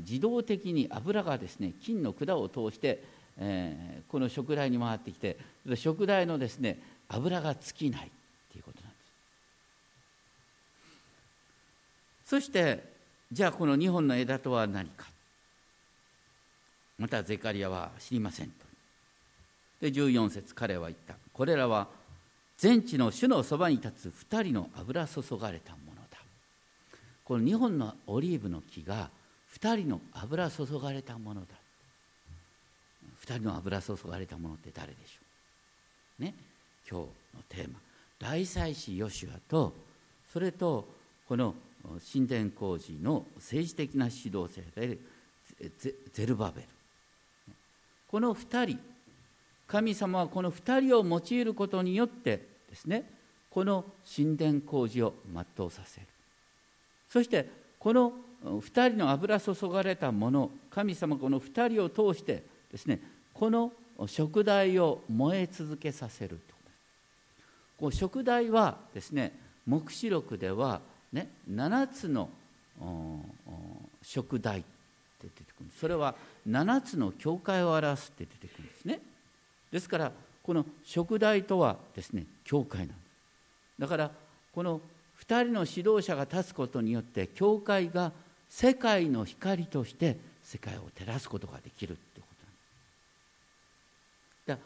[0.00, 3.02] 自動的に油がですね金の管を通して、
[3.38, 5.36] えー、この食台に回ってきて
[5.74, 6.78] 食台のですね
[7.08, 8.10] 油が尽きない
[8.52, 8.96] ということなんで
[12.24, 12.30] す。
[12.30, 12.84] そして
[13.32, 15.06] じゃあこの2本の枝とは何か。
[16.98, 18.52] またゼカリアは知りませんと。
[19.80, 21.14] で14節彼は言った。
[21.32, 21.86] これらは
[22.56, 25.87] 全地の主のそばに立つ2人の油注がれたもの。
[27.28, 29.10] この2本のオリーブの木が
[29.60, 31.48] 2人の油注がれたものだ。
[33.26, 35.18] 2人の油注がれたものって誰でしょ
[36.20, 36.22] う？
[36.22, 36.32] ね？
[36.90, 37.78] 今日のテーマ。
[38.18, 39.74] 大祭司ヨシュアと
[40.32, 40.88] それと
[41.28, 41.54] この
[42.10, 44.96] 神殿工事の政治的な指導者で
[46.14, 46.68] ゼルバベル。
[48.10, 48.78] この2人
[49.66, 53.04] 神様はこの2人を用いることによってですね
[53.50, 53.84] この
[54.16, 56.06] 神殿工事を全うさせる。
[57.08, 58.12] そしてこの
[58.44, 63.00] 2人の油注がれたもの神様この2人を通してですね
[63.34, 63.72] この
[64.06, 66.38] 食材を燃え続けさせる
[67.78, 69.32] こう食材はですね
[69.66, 70.80] 黙示録では
[71.12, 72.28] ね、7つの
[74.02, 74.66] 食台って
[75.22, 75.70] 出てくる。
[75.80, 76.14] それは
[76.46, 79.00] 7つの教会を表すって出てくるんですね。
[79.70, 83.80] ですからこの食台とはですね教会なんです。
[83.80, 84.10] だから
[84.54, 84.80] この
[85.26, 88.12] 2人の指導者が立つことによって教会が
[88.48, 92.26] 世界の光として世界を照らすことができるってこ
[94.46, 94.64] となんだ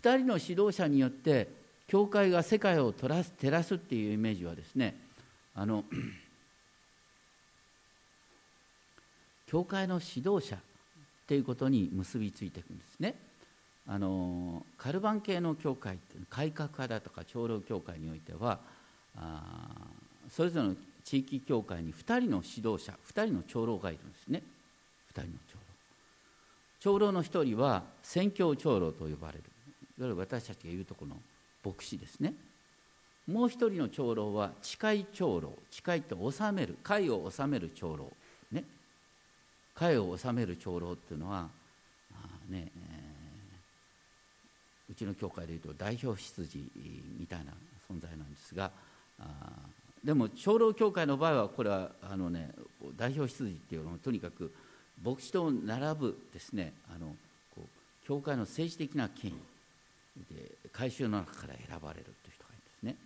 [0.00, 1.48] 2人の指導者によって
[1.88, 4.96] 教会が世界を照らす照らすっていうイメージはですね
[5.54, 5.84] あの
[9.46, 10.58] 教会の指導者っ
[11.26, 13.14] ていうことに結びついていくんですね。
[13.86, 15.98] あのカルバン系の教会
[16.30, 18.58] 改革派だとか長老教会においては
[19.16, 19.40] あ
[20.30, 24.42] それぞれの地域教会に2人の指導者2人の長老がいるんですね。
[25.14, 25.60] 2人の長老。
[26.80, 29.44] 長老の1人は宣教長老と呼ばれる。
[29.98, 31.16] いわゆる私たちが言うとこの
[31.64, 32.34] 牧師ですね。
[33.26, 38.10] もう一人の長老は誓い長老誓いって治める会を治める長老
[38.50, 38.64] ね。
[39.74, 41.48] 会を治める長老っていうのは
[42.12, 46.70] あね、えー、うちの教会でいうと代表執事
[47.18, 47.52] みたいな
[47.90, 48.70] 存在なんですが
[50.04, 52.50] でも長老教会の場合はこれはあの、ね、
[52.96, 54.52] 代表執事っていうのはとにかく
[55.02, 57.14] 牧師と並ぶですねあの
[57.54, 62.96] こう教会の政治的な権威で改宗の中から選ばれるという人がいるんですね。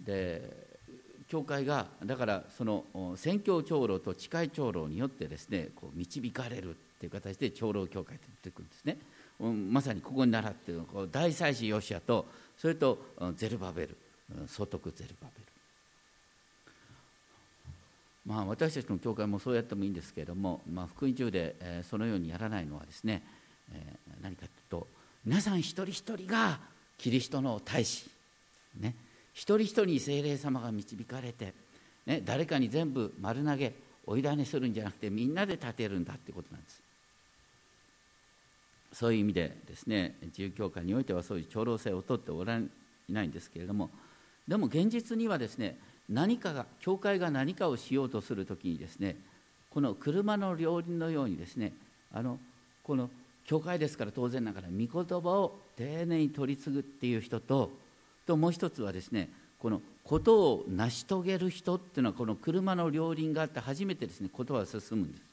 [0.00, 0.72] で
[1.28, 2.84] 教会がだからその
[3.16, 6.72] 宣教長老と誓い長老によってですねこう導かれるっ
[7.02, 8.96] という形で長老教会と出てくるんですね
[9.50, 12.26] まさにここに習っている大祭司ヨシアと
[12.56, 12.98] それと
[13.36, 13.96] ゼルバベル
[14.46, 15.52] 総督ゼルバベル。
[18.24, 23.20] まあ、私たちの教会もそうやってもいいんですけれども、まあ、福音中で、え、そのようにやらないのはですね、
[23.72, 24.86] え、何かというと
[25.24, 26.60] 皆さん一人一人が
[26.98, 28.08] キリストの大使、
[28.78, 28.94] ね、
[29.34, 31.52] 一人一人に精霊様が導かれて、
[32.06, 33.74] ね、誰かに全部丸投げ
[34.06, 36.80] 追い種するんじゃなくてみんなで立てるんだってことなんです。
[38.92, 42.64] そういう意味でですね自由教会においてはそういう長老性をとっておられ
[43.08, 43.90] ないんですけれども
[44.46, 45.78] でも現実にはですね
[46.08, 49.16] 何かが教会が何かをしようとする時にですね
[49.70, 51.72] この車の両輪のようにですね
[52.12, 52.38] あの
[52.82, 53.08] この
[53.46, 57.70] 教会ですから当然ながら御言葉を丁寧に取り継ぐっていう人と
[58.26, 65.31] ともう一つはですねこのことを成し遂げる人っていうのはこの車の両輪があって初めてですねことは進むんです。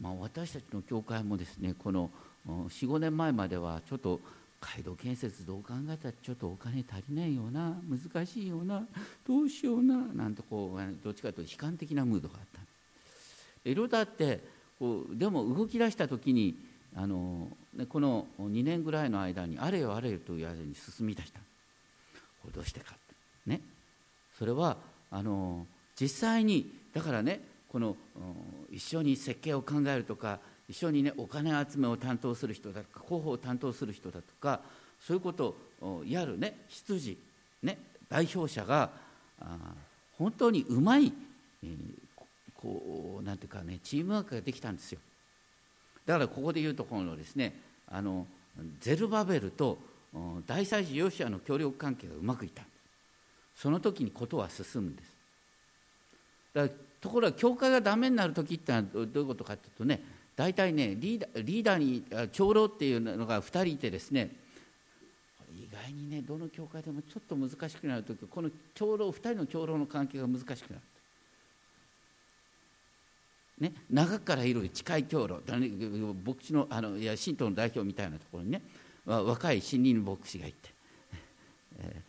[0.00, 2.10] まあ、私たちの教会もですねこの
[2.48, 4.20] 45年前まではちょっと
[4.60, 8.84] 街道建設どう考えたらちょっとお金足りないような難しいような
[9.26, 12.60] どうしようななんてこうどっちかというと悲観的なムードがあった。
[13.68, 14.40] いろいろあって
[14.78, 16.56] こうでも動き出した時に
[16.96, 17.48] あの
[17.88, 21.40] この2年ぐらいの間にあれよあれよという間に進み出した。
[22.42, 22.94] これどうしてか
[23.46, 23.60] ね。
[24.38, 24.76] それは
[25.10, 25.66] あの
[25.98, 27.40] 実際にだからね
[27.70, 27.96] この
[28.70, 34.60] 一緒に設計を考えるとか一緒にねお金集めを担当する人だとか広報を担当する人だとか
[35.00, 37.16] そういうことをやるね執事
[37.62, 38.90] ね代表者が
[40.18, 41.12] 本当にうまい、
[41.62, 41.70] えー、
[42.56, 44.98] こうなんていうかねチームワークができたんですよ。
[46.06, 47.54] だからここで言うところのですね
[47.88, 48.26] あの
[48.80, 49.78] ゼルバベルと
[50.46, 52.64] 大祭司ヨシアの協力関係がうまくいった。
[53.56, 55.12] その時にことは進むんです。
[56.54, 60.02] だからところが教会がダメになる時ってのはどういうことかというとね
[60.36, 64.30] 大体ねリーダーリーダーに長老っていうのが2人いてですね
[65.54, 70.82] 意外にねどの教会でもちょっと難しくなる時この長老2人の長老の関係が難しくなる。
[73.60, 78.62] ね、長からいる近い長老牧師のあのいや神道の代表みたいなところにね
[79.04, 80.70] 若い森林牧師がいて、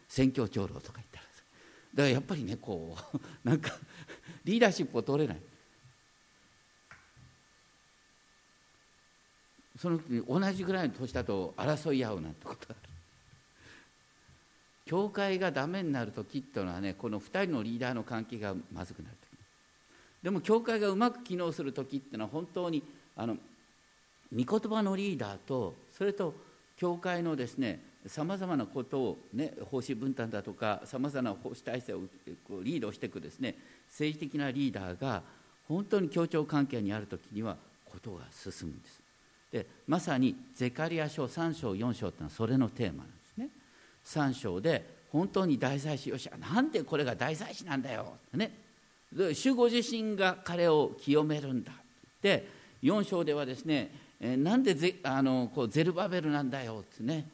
[0.07, 1.23] 宣教長老とか言ったら
[1.93, 3.71] だからやっぱりねこう なんか
[4.43, 5.41] リーダーシップを取れない。
[9.77, 12.79] その時に同じぐらいの年だと争い合うなんてことある。
[14.85, 19.31] 教会がダメになる時っていうのはねこの2人のリーダーの関係がまずくなる時。
[20.23, 22.83] でも教会がうまく機能する時っていうのは本当に
[23.15, 23.37] あの
[24.33, 26.35] 御言葉のリーダーとそれと
[26.77, 32.01] 教会のですねさまざまなことを、ね、奉仕分担だとかさまざまな奉仕体制を
[32.63, 33.55] リードしていくですね
[33.89, 35.21] 政治的なリーダーが
[35.67, 39.01] 本当に協調関係にある時にはことが進むんです。
[39.51, 43.49] でまさにゼカリア書3章4章っていうのはそれのテーマなんですね。
[44.05, 48.51] 3章で本当に大祭司よしなんでこれが大祭司なんだよってね。
[49.33, 51.73] 主ご自身が彼を清めるんだ
[52.21, 52.47] で
[52.81, 57.27] 4章ではですね、え、なんでゼあのこうゼルバベルなんだよってね、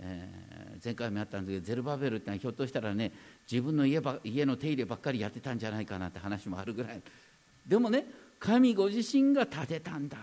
[0.00, 3.12] えー、前回もやったんですけどゼルバベルってのはひょっとしたらね
[3.50, 7.02] 自分の家ば家の手入ればっかりやってたんじゃないかなって話もあるぐらい。
[7.66, 8.06] でもね
[8.38, 10.18] 神ご自身が建てたんだ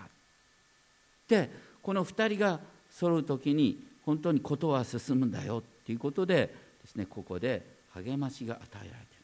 [1.28, 1.50] で
[1.82, 2.60] この2人が
[2.92, 6.54] 揃う時に本当に事は進むんだよっていうことで
[6.84, 9.22] ですねここで励ましが与えられてる。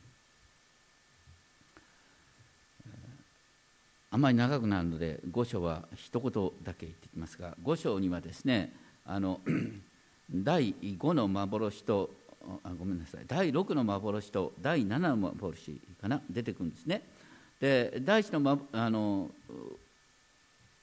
[4.10, 6.32] あまり長くなるので5章は一言
[6.64, 8.74] だけ言ってきますが5章にはですね
[9.06, 9.42] あの
[10.30, 12.10] 第5の幻と
[12.64, 13.22] あごめんなさい。
[13.28, 16.22] 第6の幻と第7の幻かな？
[16.30, 17.02] 出てくるんですね。
[17.60, 19.30] で第1のあの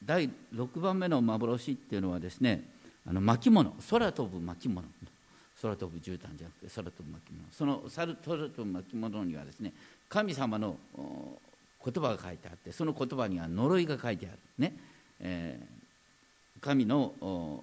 [0.05, 2.65] 第6番目の幻っていうのはですね
[3.07, 3.75] あの巻物。
[3.91, 4.87] 空飛ぶ巻物。
[5.63, 7.45] 空飛ぶ絨毯じゃなくて空飛ぶ巻物。
[7.51, 9.73] その空飛ぶ巻物にはですね
[10.09, 14.75] 神様の言葉が書いてあってその言葉には呪いが書いてあるね、
[15.21, 17.63] えー、神の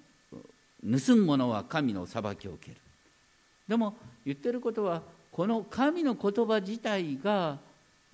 [0.84, 2.76] 盗む者は神の裁きを受ける。
[3.68, 7.58] でも言ってることはこの神の言葉自体が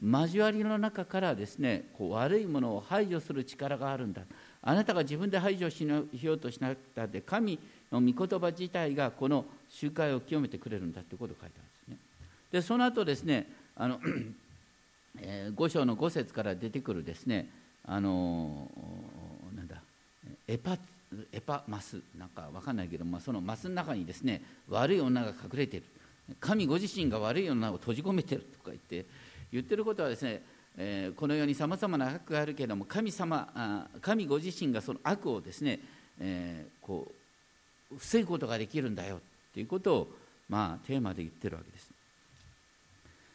[0.01, 4.23] 交わりの中からですねこう悪いものを排除する力があるんだ。
[4.62, 7.59] あなたが自分で排除しようとしなくたって神
[7.91, 11.97] の御言葉自体がこの集会を清めてくれるんだということを書いてあるんですね。
[12.53, 13.47] でその後ですね
[13.77, 14.01] あの、
[15.21, 17.49] えー、5章の5節から出てくるですね
[17.85, 18.71] あの
[19.57, 19.77] なんだ
[20.47, 20.77] エパ
[21.32, 25.84] エパマスなんか分かんないけど、まあ、そのマスの中にですね悪い女が隠れてる
[26.40, 29.06] 神ご自身が悪い女を閉じ込めてるとか言って
[29.50, 30.42] 言ってることはですね
[30.80, 35.80] えー、この世にさまざまな悪があるけれども神様あ神ご自身がその悪をですね、
[36.20, 37.12] えー、こ
[37.92, 39.20] う防ぐことができるんだよ
[39.52, 40.09] ということを、
[40.48, 41.90] まあ、テーマで言ってるわけです。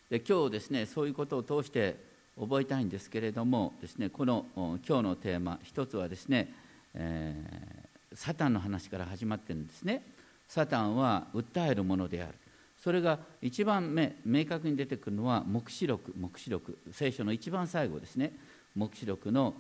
[0.10, 1.98] で今日ですねそういうことを通して
[2.40, 6.54] 覚えたいんですけれどもですねこの今日のテーマ一つはですね、
[6.96, 10.04] えー、サタンの話から始まってるんですね。
[10.48, 12.34] サタンは訴えるものである。
[12.84, 16.78] それが一番目明確に出てくるのは黙示録黙示録。
[16.92, 18.34] 聖書の一番最後ですね。
[18.76, 19.54] 黙示録の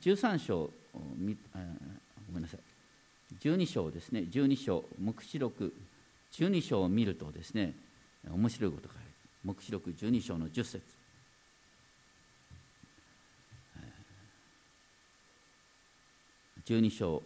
[0.00, 2.60] 13章ごめんなさい。
[3.40, 4.26] 12章ですね。
[4.30, 4.84] 12章。
[5.00, 5.72] 黙示録。
[6.32, 7.74] 12章を見るとですね
[8.30, 9.06] 面白いことがある。
[9.44, 11.01] 黙示録12章の10節。
[16.66, 17.22] 12章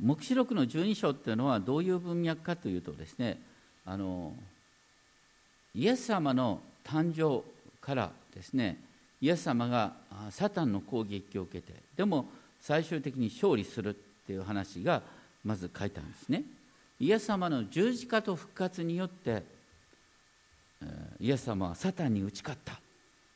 [0.00, 3.40] 黙示録の12章っていうのはどういう文脈かというとですね
[3.84, 4.32] あの
[5.74, 7.42] イエス様の誕生
[7.80, 8.78] からですね
[9.20, 9.92] イエス様が
[10.30, 12.26] サタンの攻撃を受けてでも
[12.60, 13.94] 最終的に勝利するっ
[14.26, 15.02] ていう話が
[15.44, 16.42] まず書いてあるんですね。
[17.00, 19.42] イエス様の十字架と復活によって
[21.20, 22.80] イエス様はサタンに打ち勝った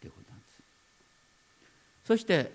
[0.01, 2.07] ということなんです。
[2.07, 2.53] そして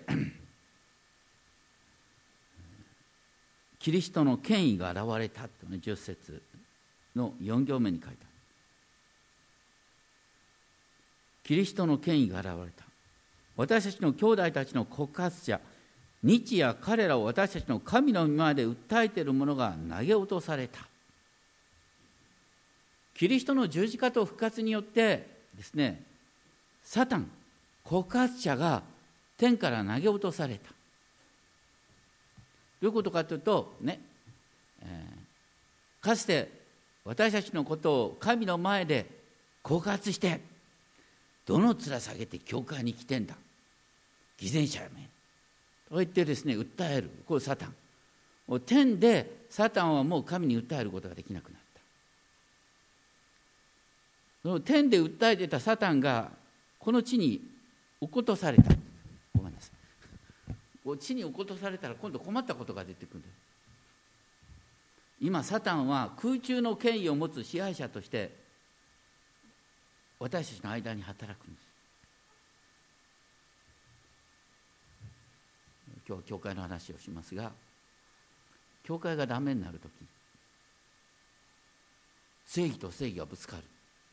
[3.84, 6.40] キリストの権威が現れたとね10節
[7.14, 8.28] の4行目に書いてある。
[11.44, 12.86] キリストの権威が現れた。
[13.58, 15.60] 私たちの兄弟たちの告発者
[16.22, 20.80] 日夜彼らを私たちの神の御前で訴えている者が投げ落とされた。
[23.14, 26.02] キリストの十字架と復活によってですね
[26.82, 27.30] サタン
[27.82, 28.82] 告発者が
[29.36, 30.73] 天から投げ落とされた。
[32.84, 33.98] どういうことかというとね、
[34.82, 36.50] えー、かつて
[37.02, 39.06] 私たちのことを神の前で
[39.62, 40.42] 告発して
[41.46, 43.36] どの面下げて教会に来てんだ
[44.36, 45.00] 偽善者やめ
[45.88, 47.74] と言ってですね訴えるこれサタン。
[48.66, 51.80] 天でサタンはもう神に訴えることができなくなった。
[54.42, 56.30] その天で訴えてたサタンが
[56.78, 57.40] この地に
[57.98, 58.83] 落っことされた。
[60.84, 63.22] 地に落とされたら今度困ったことが出てくる
[65.20, 68.36] 今サタンは空中の権威を持つ支配者として
[70.18, 71.64] 私たちの間に働くんです。
[76.06, 77.52] 今日は教会の話をしますが
[78.82, 79.90] 教会がダメになる時
[82.44, 83.62] 正義と正義がぶつかる。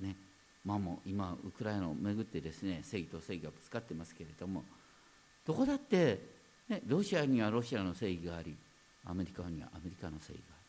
[0.06, 0.16] ね。
[0.64, 4.64] まあもう今ウクライナをめぐってですね正義と正義がぶつかってますけれども
[5.46, 6.41] どこだって
[6.72, 8.56] ね、ロシアにはロシアの正義があり
[9.06, 10.62] アメリカにはアメリカの正義がある。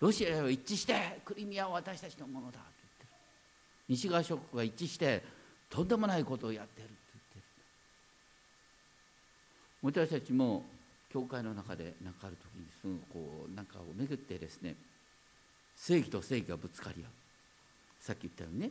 [0.00, 2.64] ロシアは一致してクリミアは私たちのものだと言っ
[2.98, 3.08] てる。
[3.88, 5.22] 西側諸国が一致して
[5.70, 6.94] とんでもないことをやってるって
[9.84, 10.06] 言ってる。
[10.08, 10.64] 私たちも
[11.12, 14.74] 教会の中で何かある時にすぐこうなんかを巡ってですね
[15.76, 17.10] 正義と正義がぶつかり合う。
[18.00, 18.70] さっき言ったようにね、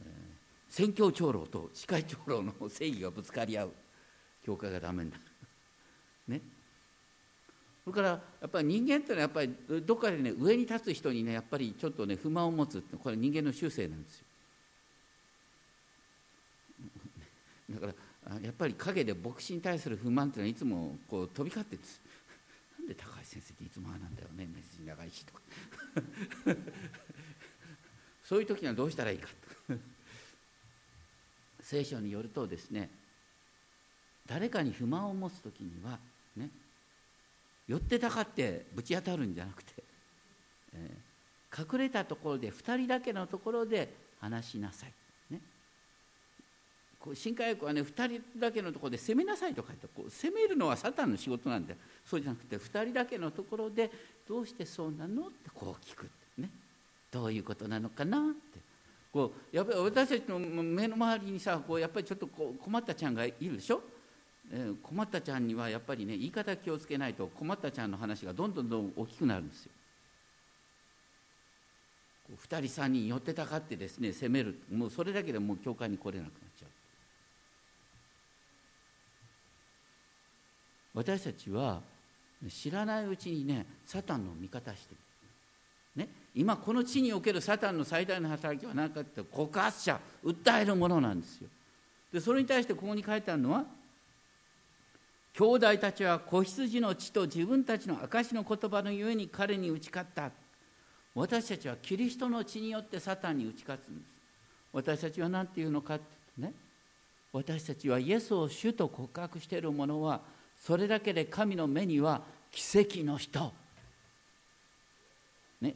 [0.00, 3.72] えー、宣教長老と司会長老の正義がぶつかり合う。
[4.44, 5.22] 教会がダメになる。
[6.28, 6.40] ね。
[7.84, 14.26] それからやっぱり人間っていうのはやっぱりどっかでね上に立つ人にねやっぱりちょっとね不満を持つってこれ人間の習性なんですよ。
[17.80, 22.00] だからやっぱり陰で牧師に対する不満っていうのはいつもこう飛び交ってるんです。
[22.78, 25.40] なんで高橋先生っていつもああなんだよねメッセージ長いしとか
[28.24, 29.28] そういう時にはどうしたらいいか
[31.60, 32.90] 聖書によるとですね
[34.26, 35.98] 誰かに不満を持つ時には
[36.36, 36.48] ね
[37.68, 39.72] 寄ってたかってぶち当たるんじゃなくて、
[40.74, 44.92] えー、隠れたところで2人だけのところで話しなさい、
[45.32, 45.40] ね、
[47.00, 53.90] こう新化薬はね2人だけのところで攻めなさいとか言ってこう攻めるのはサタンの仕事なんでそうじゃなくて2人だけのところで
[54.28, 56.08] どうしてそうなのってこう聞く
[56.38, 56.48] ね。
[57.10, 58.60] どういうことなのかなって。
[59.12, 63.82] こうやっぱり私たちの目の周りにさこうやっぱりちょっとこう困ったちゃんがいるでしょ。
[64.82, 69.72] 困ったちゃんにはやっぱりね言い方気をつけないと困ったちゃんの話がどんどんどん大きくなるんですよ。
[72.30, 76.68] 2人3人寄ってたかってですね責めるもうそれだけでもう教会に来れなくなっちゃう。
[80.94, 81.80] 私たちは
[82.48, 84.94] 知らないうちにねサタンの味方して
[85.96, 91.48] る、ね、今この地におけるサタンの最大の働きは何かって告発者訴えるものなんですよ
[92.12, 93.64] でそれに対してここに書いてあるのは
[95.34, 100.30] 兄弟たちは子羊の血と自分たちの証の言葉のゆえに彼に打ち勝った。
[101.14, 104.06] 私たちはキリストの血によってサタンに打ち勝つんです。
[104.72, 106.04] 私たちは何て言うのかって
[106.38, 106.52] ね。
[107.32, 110.20] 私たちはイエスを主と告白している者は
[110.60, 113.52] それだけで神の目には奇跡の人、
[115.62, 115.74] ね、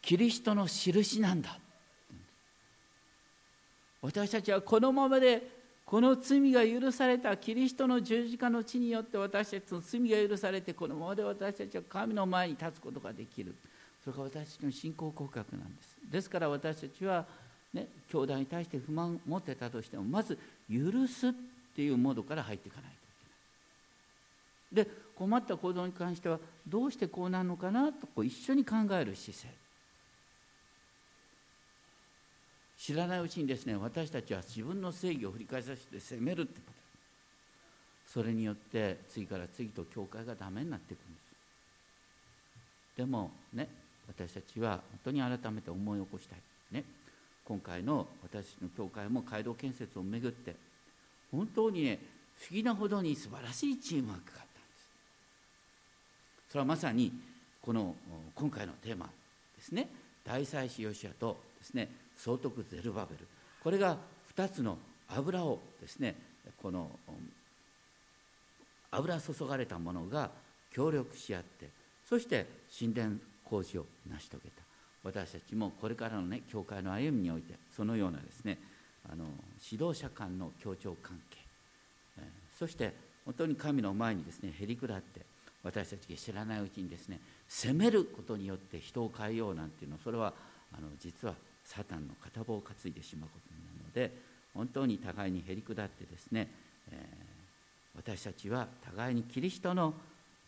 [0.00, 1.58] キリストの印なんだ。
[4.00, 13.54] 私たちはこのままでこの罪が許されたキリストの十字架の地によって私たちの罪が許されてこのままで私たちは神の前に立つことができる。
[14.02, 15.96] それが私たちの信仰告白なんです。
[16.10, 17.26] ですから私たちは
[17.72, 20.38] ね兄弟に対して不満を持ってたとしてもまず
[20.70, 21.32] 許すっ
[21.76, 22.98] ていうモードから入っていかないとい
[24.72, 24.86] けない。
[24.86, 29.63] で困った行動に関してはどうしてこうなるのかなとこう一緒に考える姿勢。
[32.84, 36.72] 知らないうちにですね私たちは自分の正義を振り返させて責めるってこと。
[38.12, 41.20] それによって次から次と教会がダメになっていくんで
[42.94, 42.98] す。
[42.98, 43.68] でもね
[44.06, 46.38] 私たちは本当に改めて思い起こしたい。
[46.72, 46.84] ね。
[47.46, 50.54] 今回の私の教会も街道建設をめぐって
[51.32, 51.98] 本当にね
[52.38, 54.88] 不思議なほどに素晴らしいチームワークがあったんです。
[56.50, 57.10] それはまさに
[57.62, 57.94] この
[58.34, 59.06] 今回のテーマ
[59.56, 59.88] ですね。
[60.22, 63.26] 大祭司ヨシアとですね総督ゼルバベル。
[63.62, 63.98] これが
[64.36, 66.16] 2つの油をですね
[66.60, 66.90] この
[68.90, 70.30] 油注がれたものが
[70.70, 71.68] 協力し合って
[72.08, 72.46] そして
[72.76, 74.64] 神殿工事を成し遂げた。
[75.04, 78.58] 私たちもこれからのね教会の歩みにおいてそのようなですね
[79.10, 79.26] あの
[79.70, 81.38] 指導者間の協調関係、
[82.18, 82.94] えー、そして
[83.26, 85.20] 本当に神の前にですねへりくだって
[85.62, 90.32] 私たちが知らないうちにですね責めることによって人を変えようなんていうのそれは
[90.76, 91.34] あの実は
[91.64, 94.16] サタンの片棒を担いでしまうことなので
[94.54, 96.48] 本当に互いにへりくだってですね、
[96.90, 99.94] えー、私たちは互いにキリストの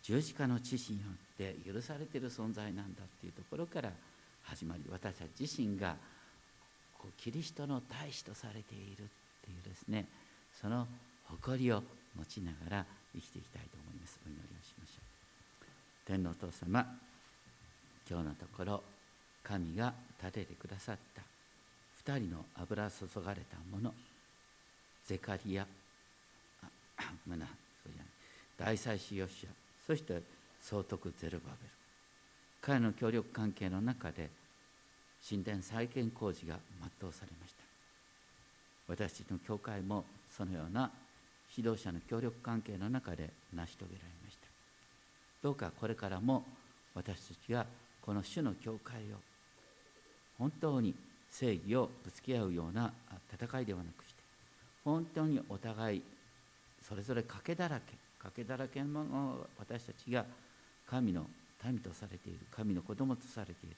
[0.02, 3.90] 十字架の知識によって許されている存在なんだっていうところから
[4.44, 5.96] 始まり私たち自身が
[6.96, 9.06] こうキリストの大使とされているっ
[9.44, 10.06] ていうですね
[10.60, 10.86] その
[11.24, 11.82] 誇りを
[12.16, 14.18] 持ちながら生きていきたいと思います。
[14.24, 15.06] お祈りをしましょう。
[16.06, 16.86] 天皇お父様
[18.08, 18.82] 今日のところ
[19.46, 21.22] 神が立ててくださった。
[22.12, 23.94] 2人の油注がれたもの。
[25.04, 25.66] ゼカリア。
[27.28, 27.52] まなそ
[27.88, 28.06] うじゃない。
[28.58, 29.50] 大祭司ヨシア。
[29.86, 30.20] そして
[30.60, 31.70] 総督ゼルバベル。
[32.60, 34.28] 彼の協力関係の中で
[35.28, 36.58] 神殿再建工事が
[37.00, 37.62] 全うされました。
[38.88, 40.90] 私たちの教会もそのような
[41.56, 44.48] 指導者の協力関係の中で成し遂げられました。
[45.40, 46.44] どうかこれからも
[46.94, 47.64] 私たちが
[48.00, 49.35] この主の教会を
[50.38, 50.94] 本当に
[51.30, 52.92] 正義をぶつけ合うような
[53.32, 54.22] 戦いではなくして
[54.84, 56.02] 本当にお互い
[56.82, 60.24] それぞれ賭けだらけ賭けだらけの私たちが
[60.88, 61.26] 神の
[61.64, 63.76] 民とされている神の子供とされている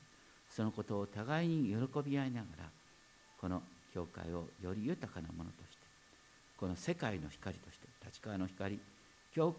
[0.50, 2.64] そのことを互いに喜び合いながら
[3.40, 3.62] この
[3.94, 5.78] 教会をより豊かなものとして
[6.56, 8.78] この世界の光として立川の光
[9.32, 9.54] 東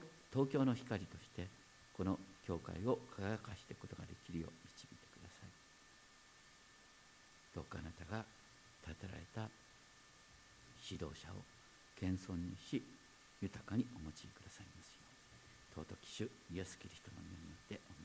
[0.51, 1.47] 京の光として
[1.95, 5.09] この教会を輝かしていくことができるよう導いて
[7.59, 8.23] どうかあなたが
[8.87, 9.51] 立てられた
[10.79, 11.43] 指導者を
[11.99, 12.79] 謙遜にし
[13.43, 15.03] 豊かにお持ちくださいますよ
[15.75, 17.98] う尊き主イエス・キリストの皆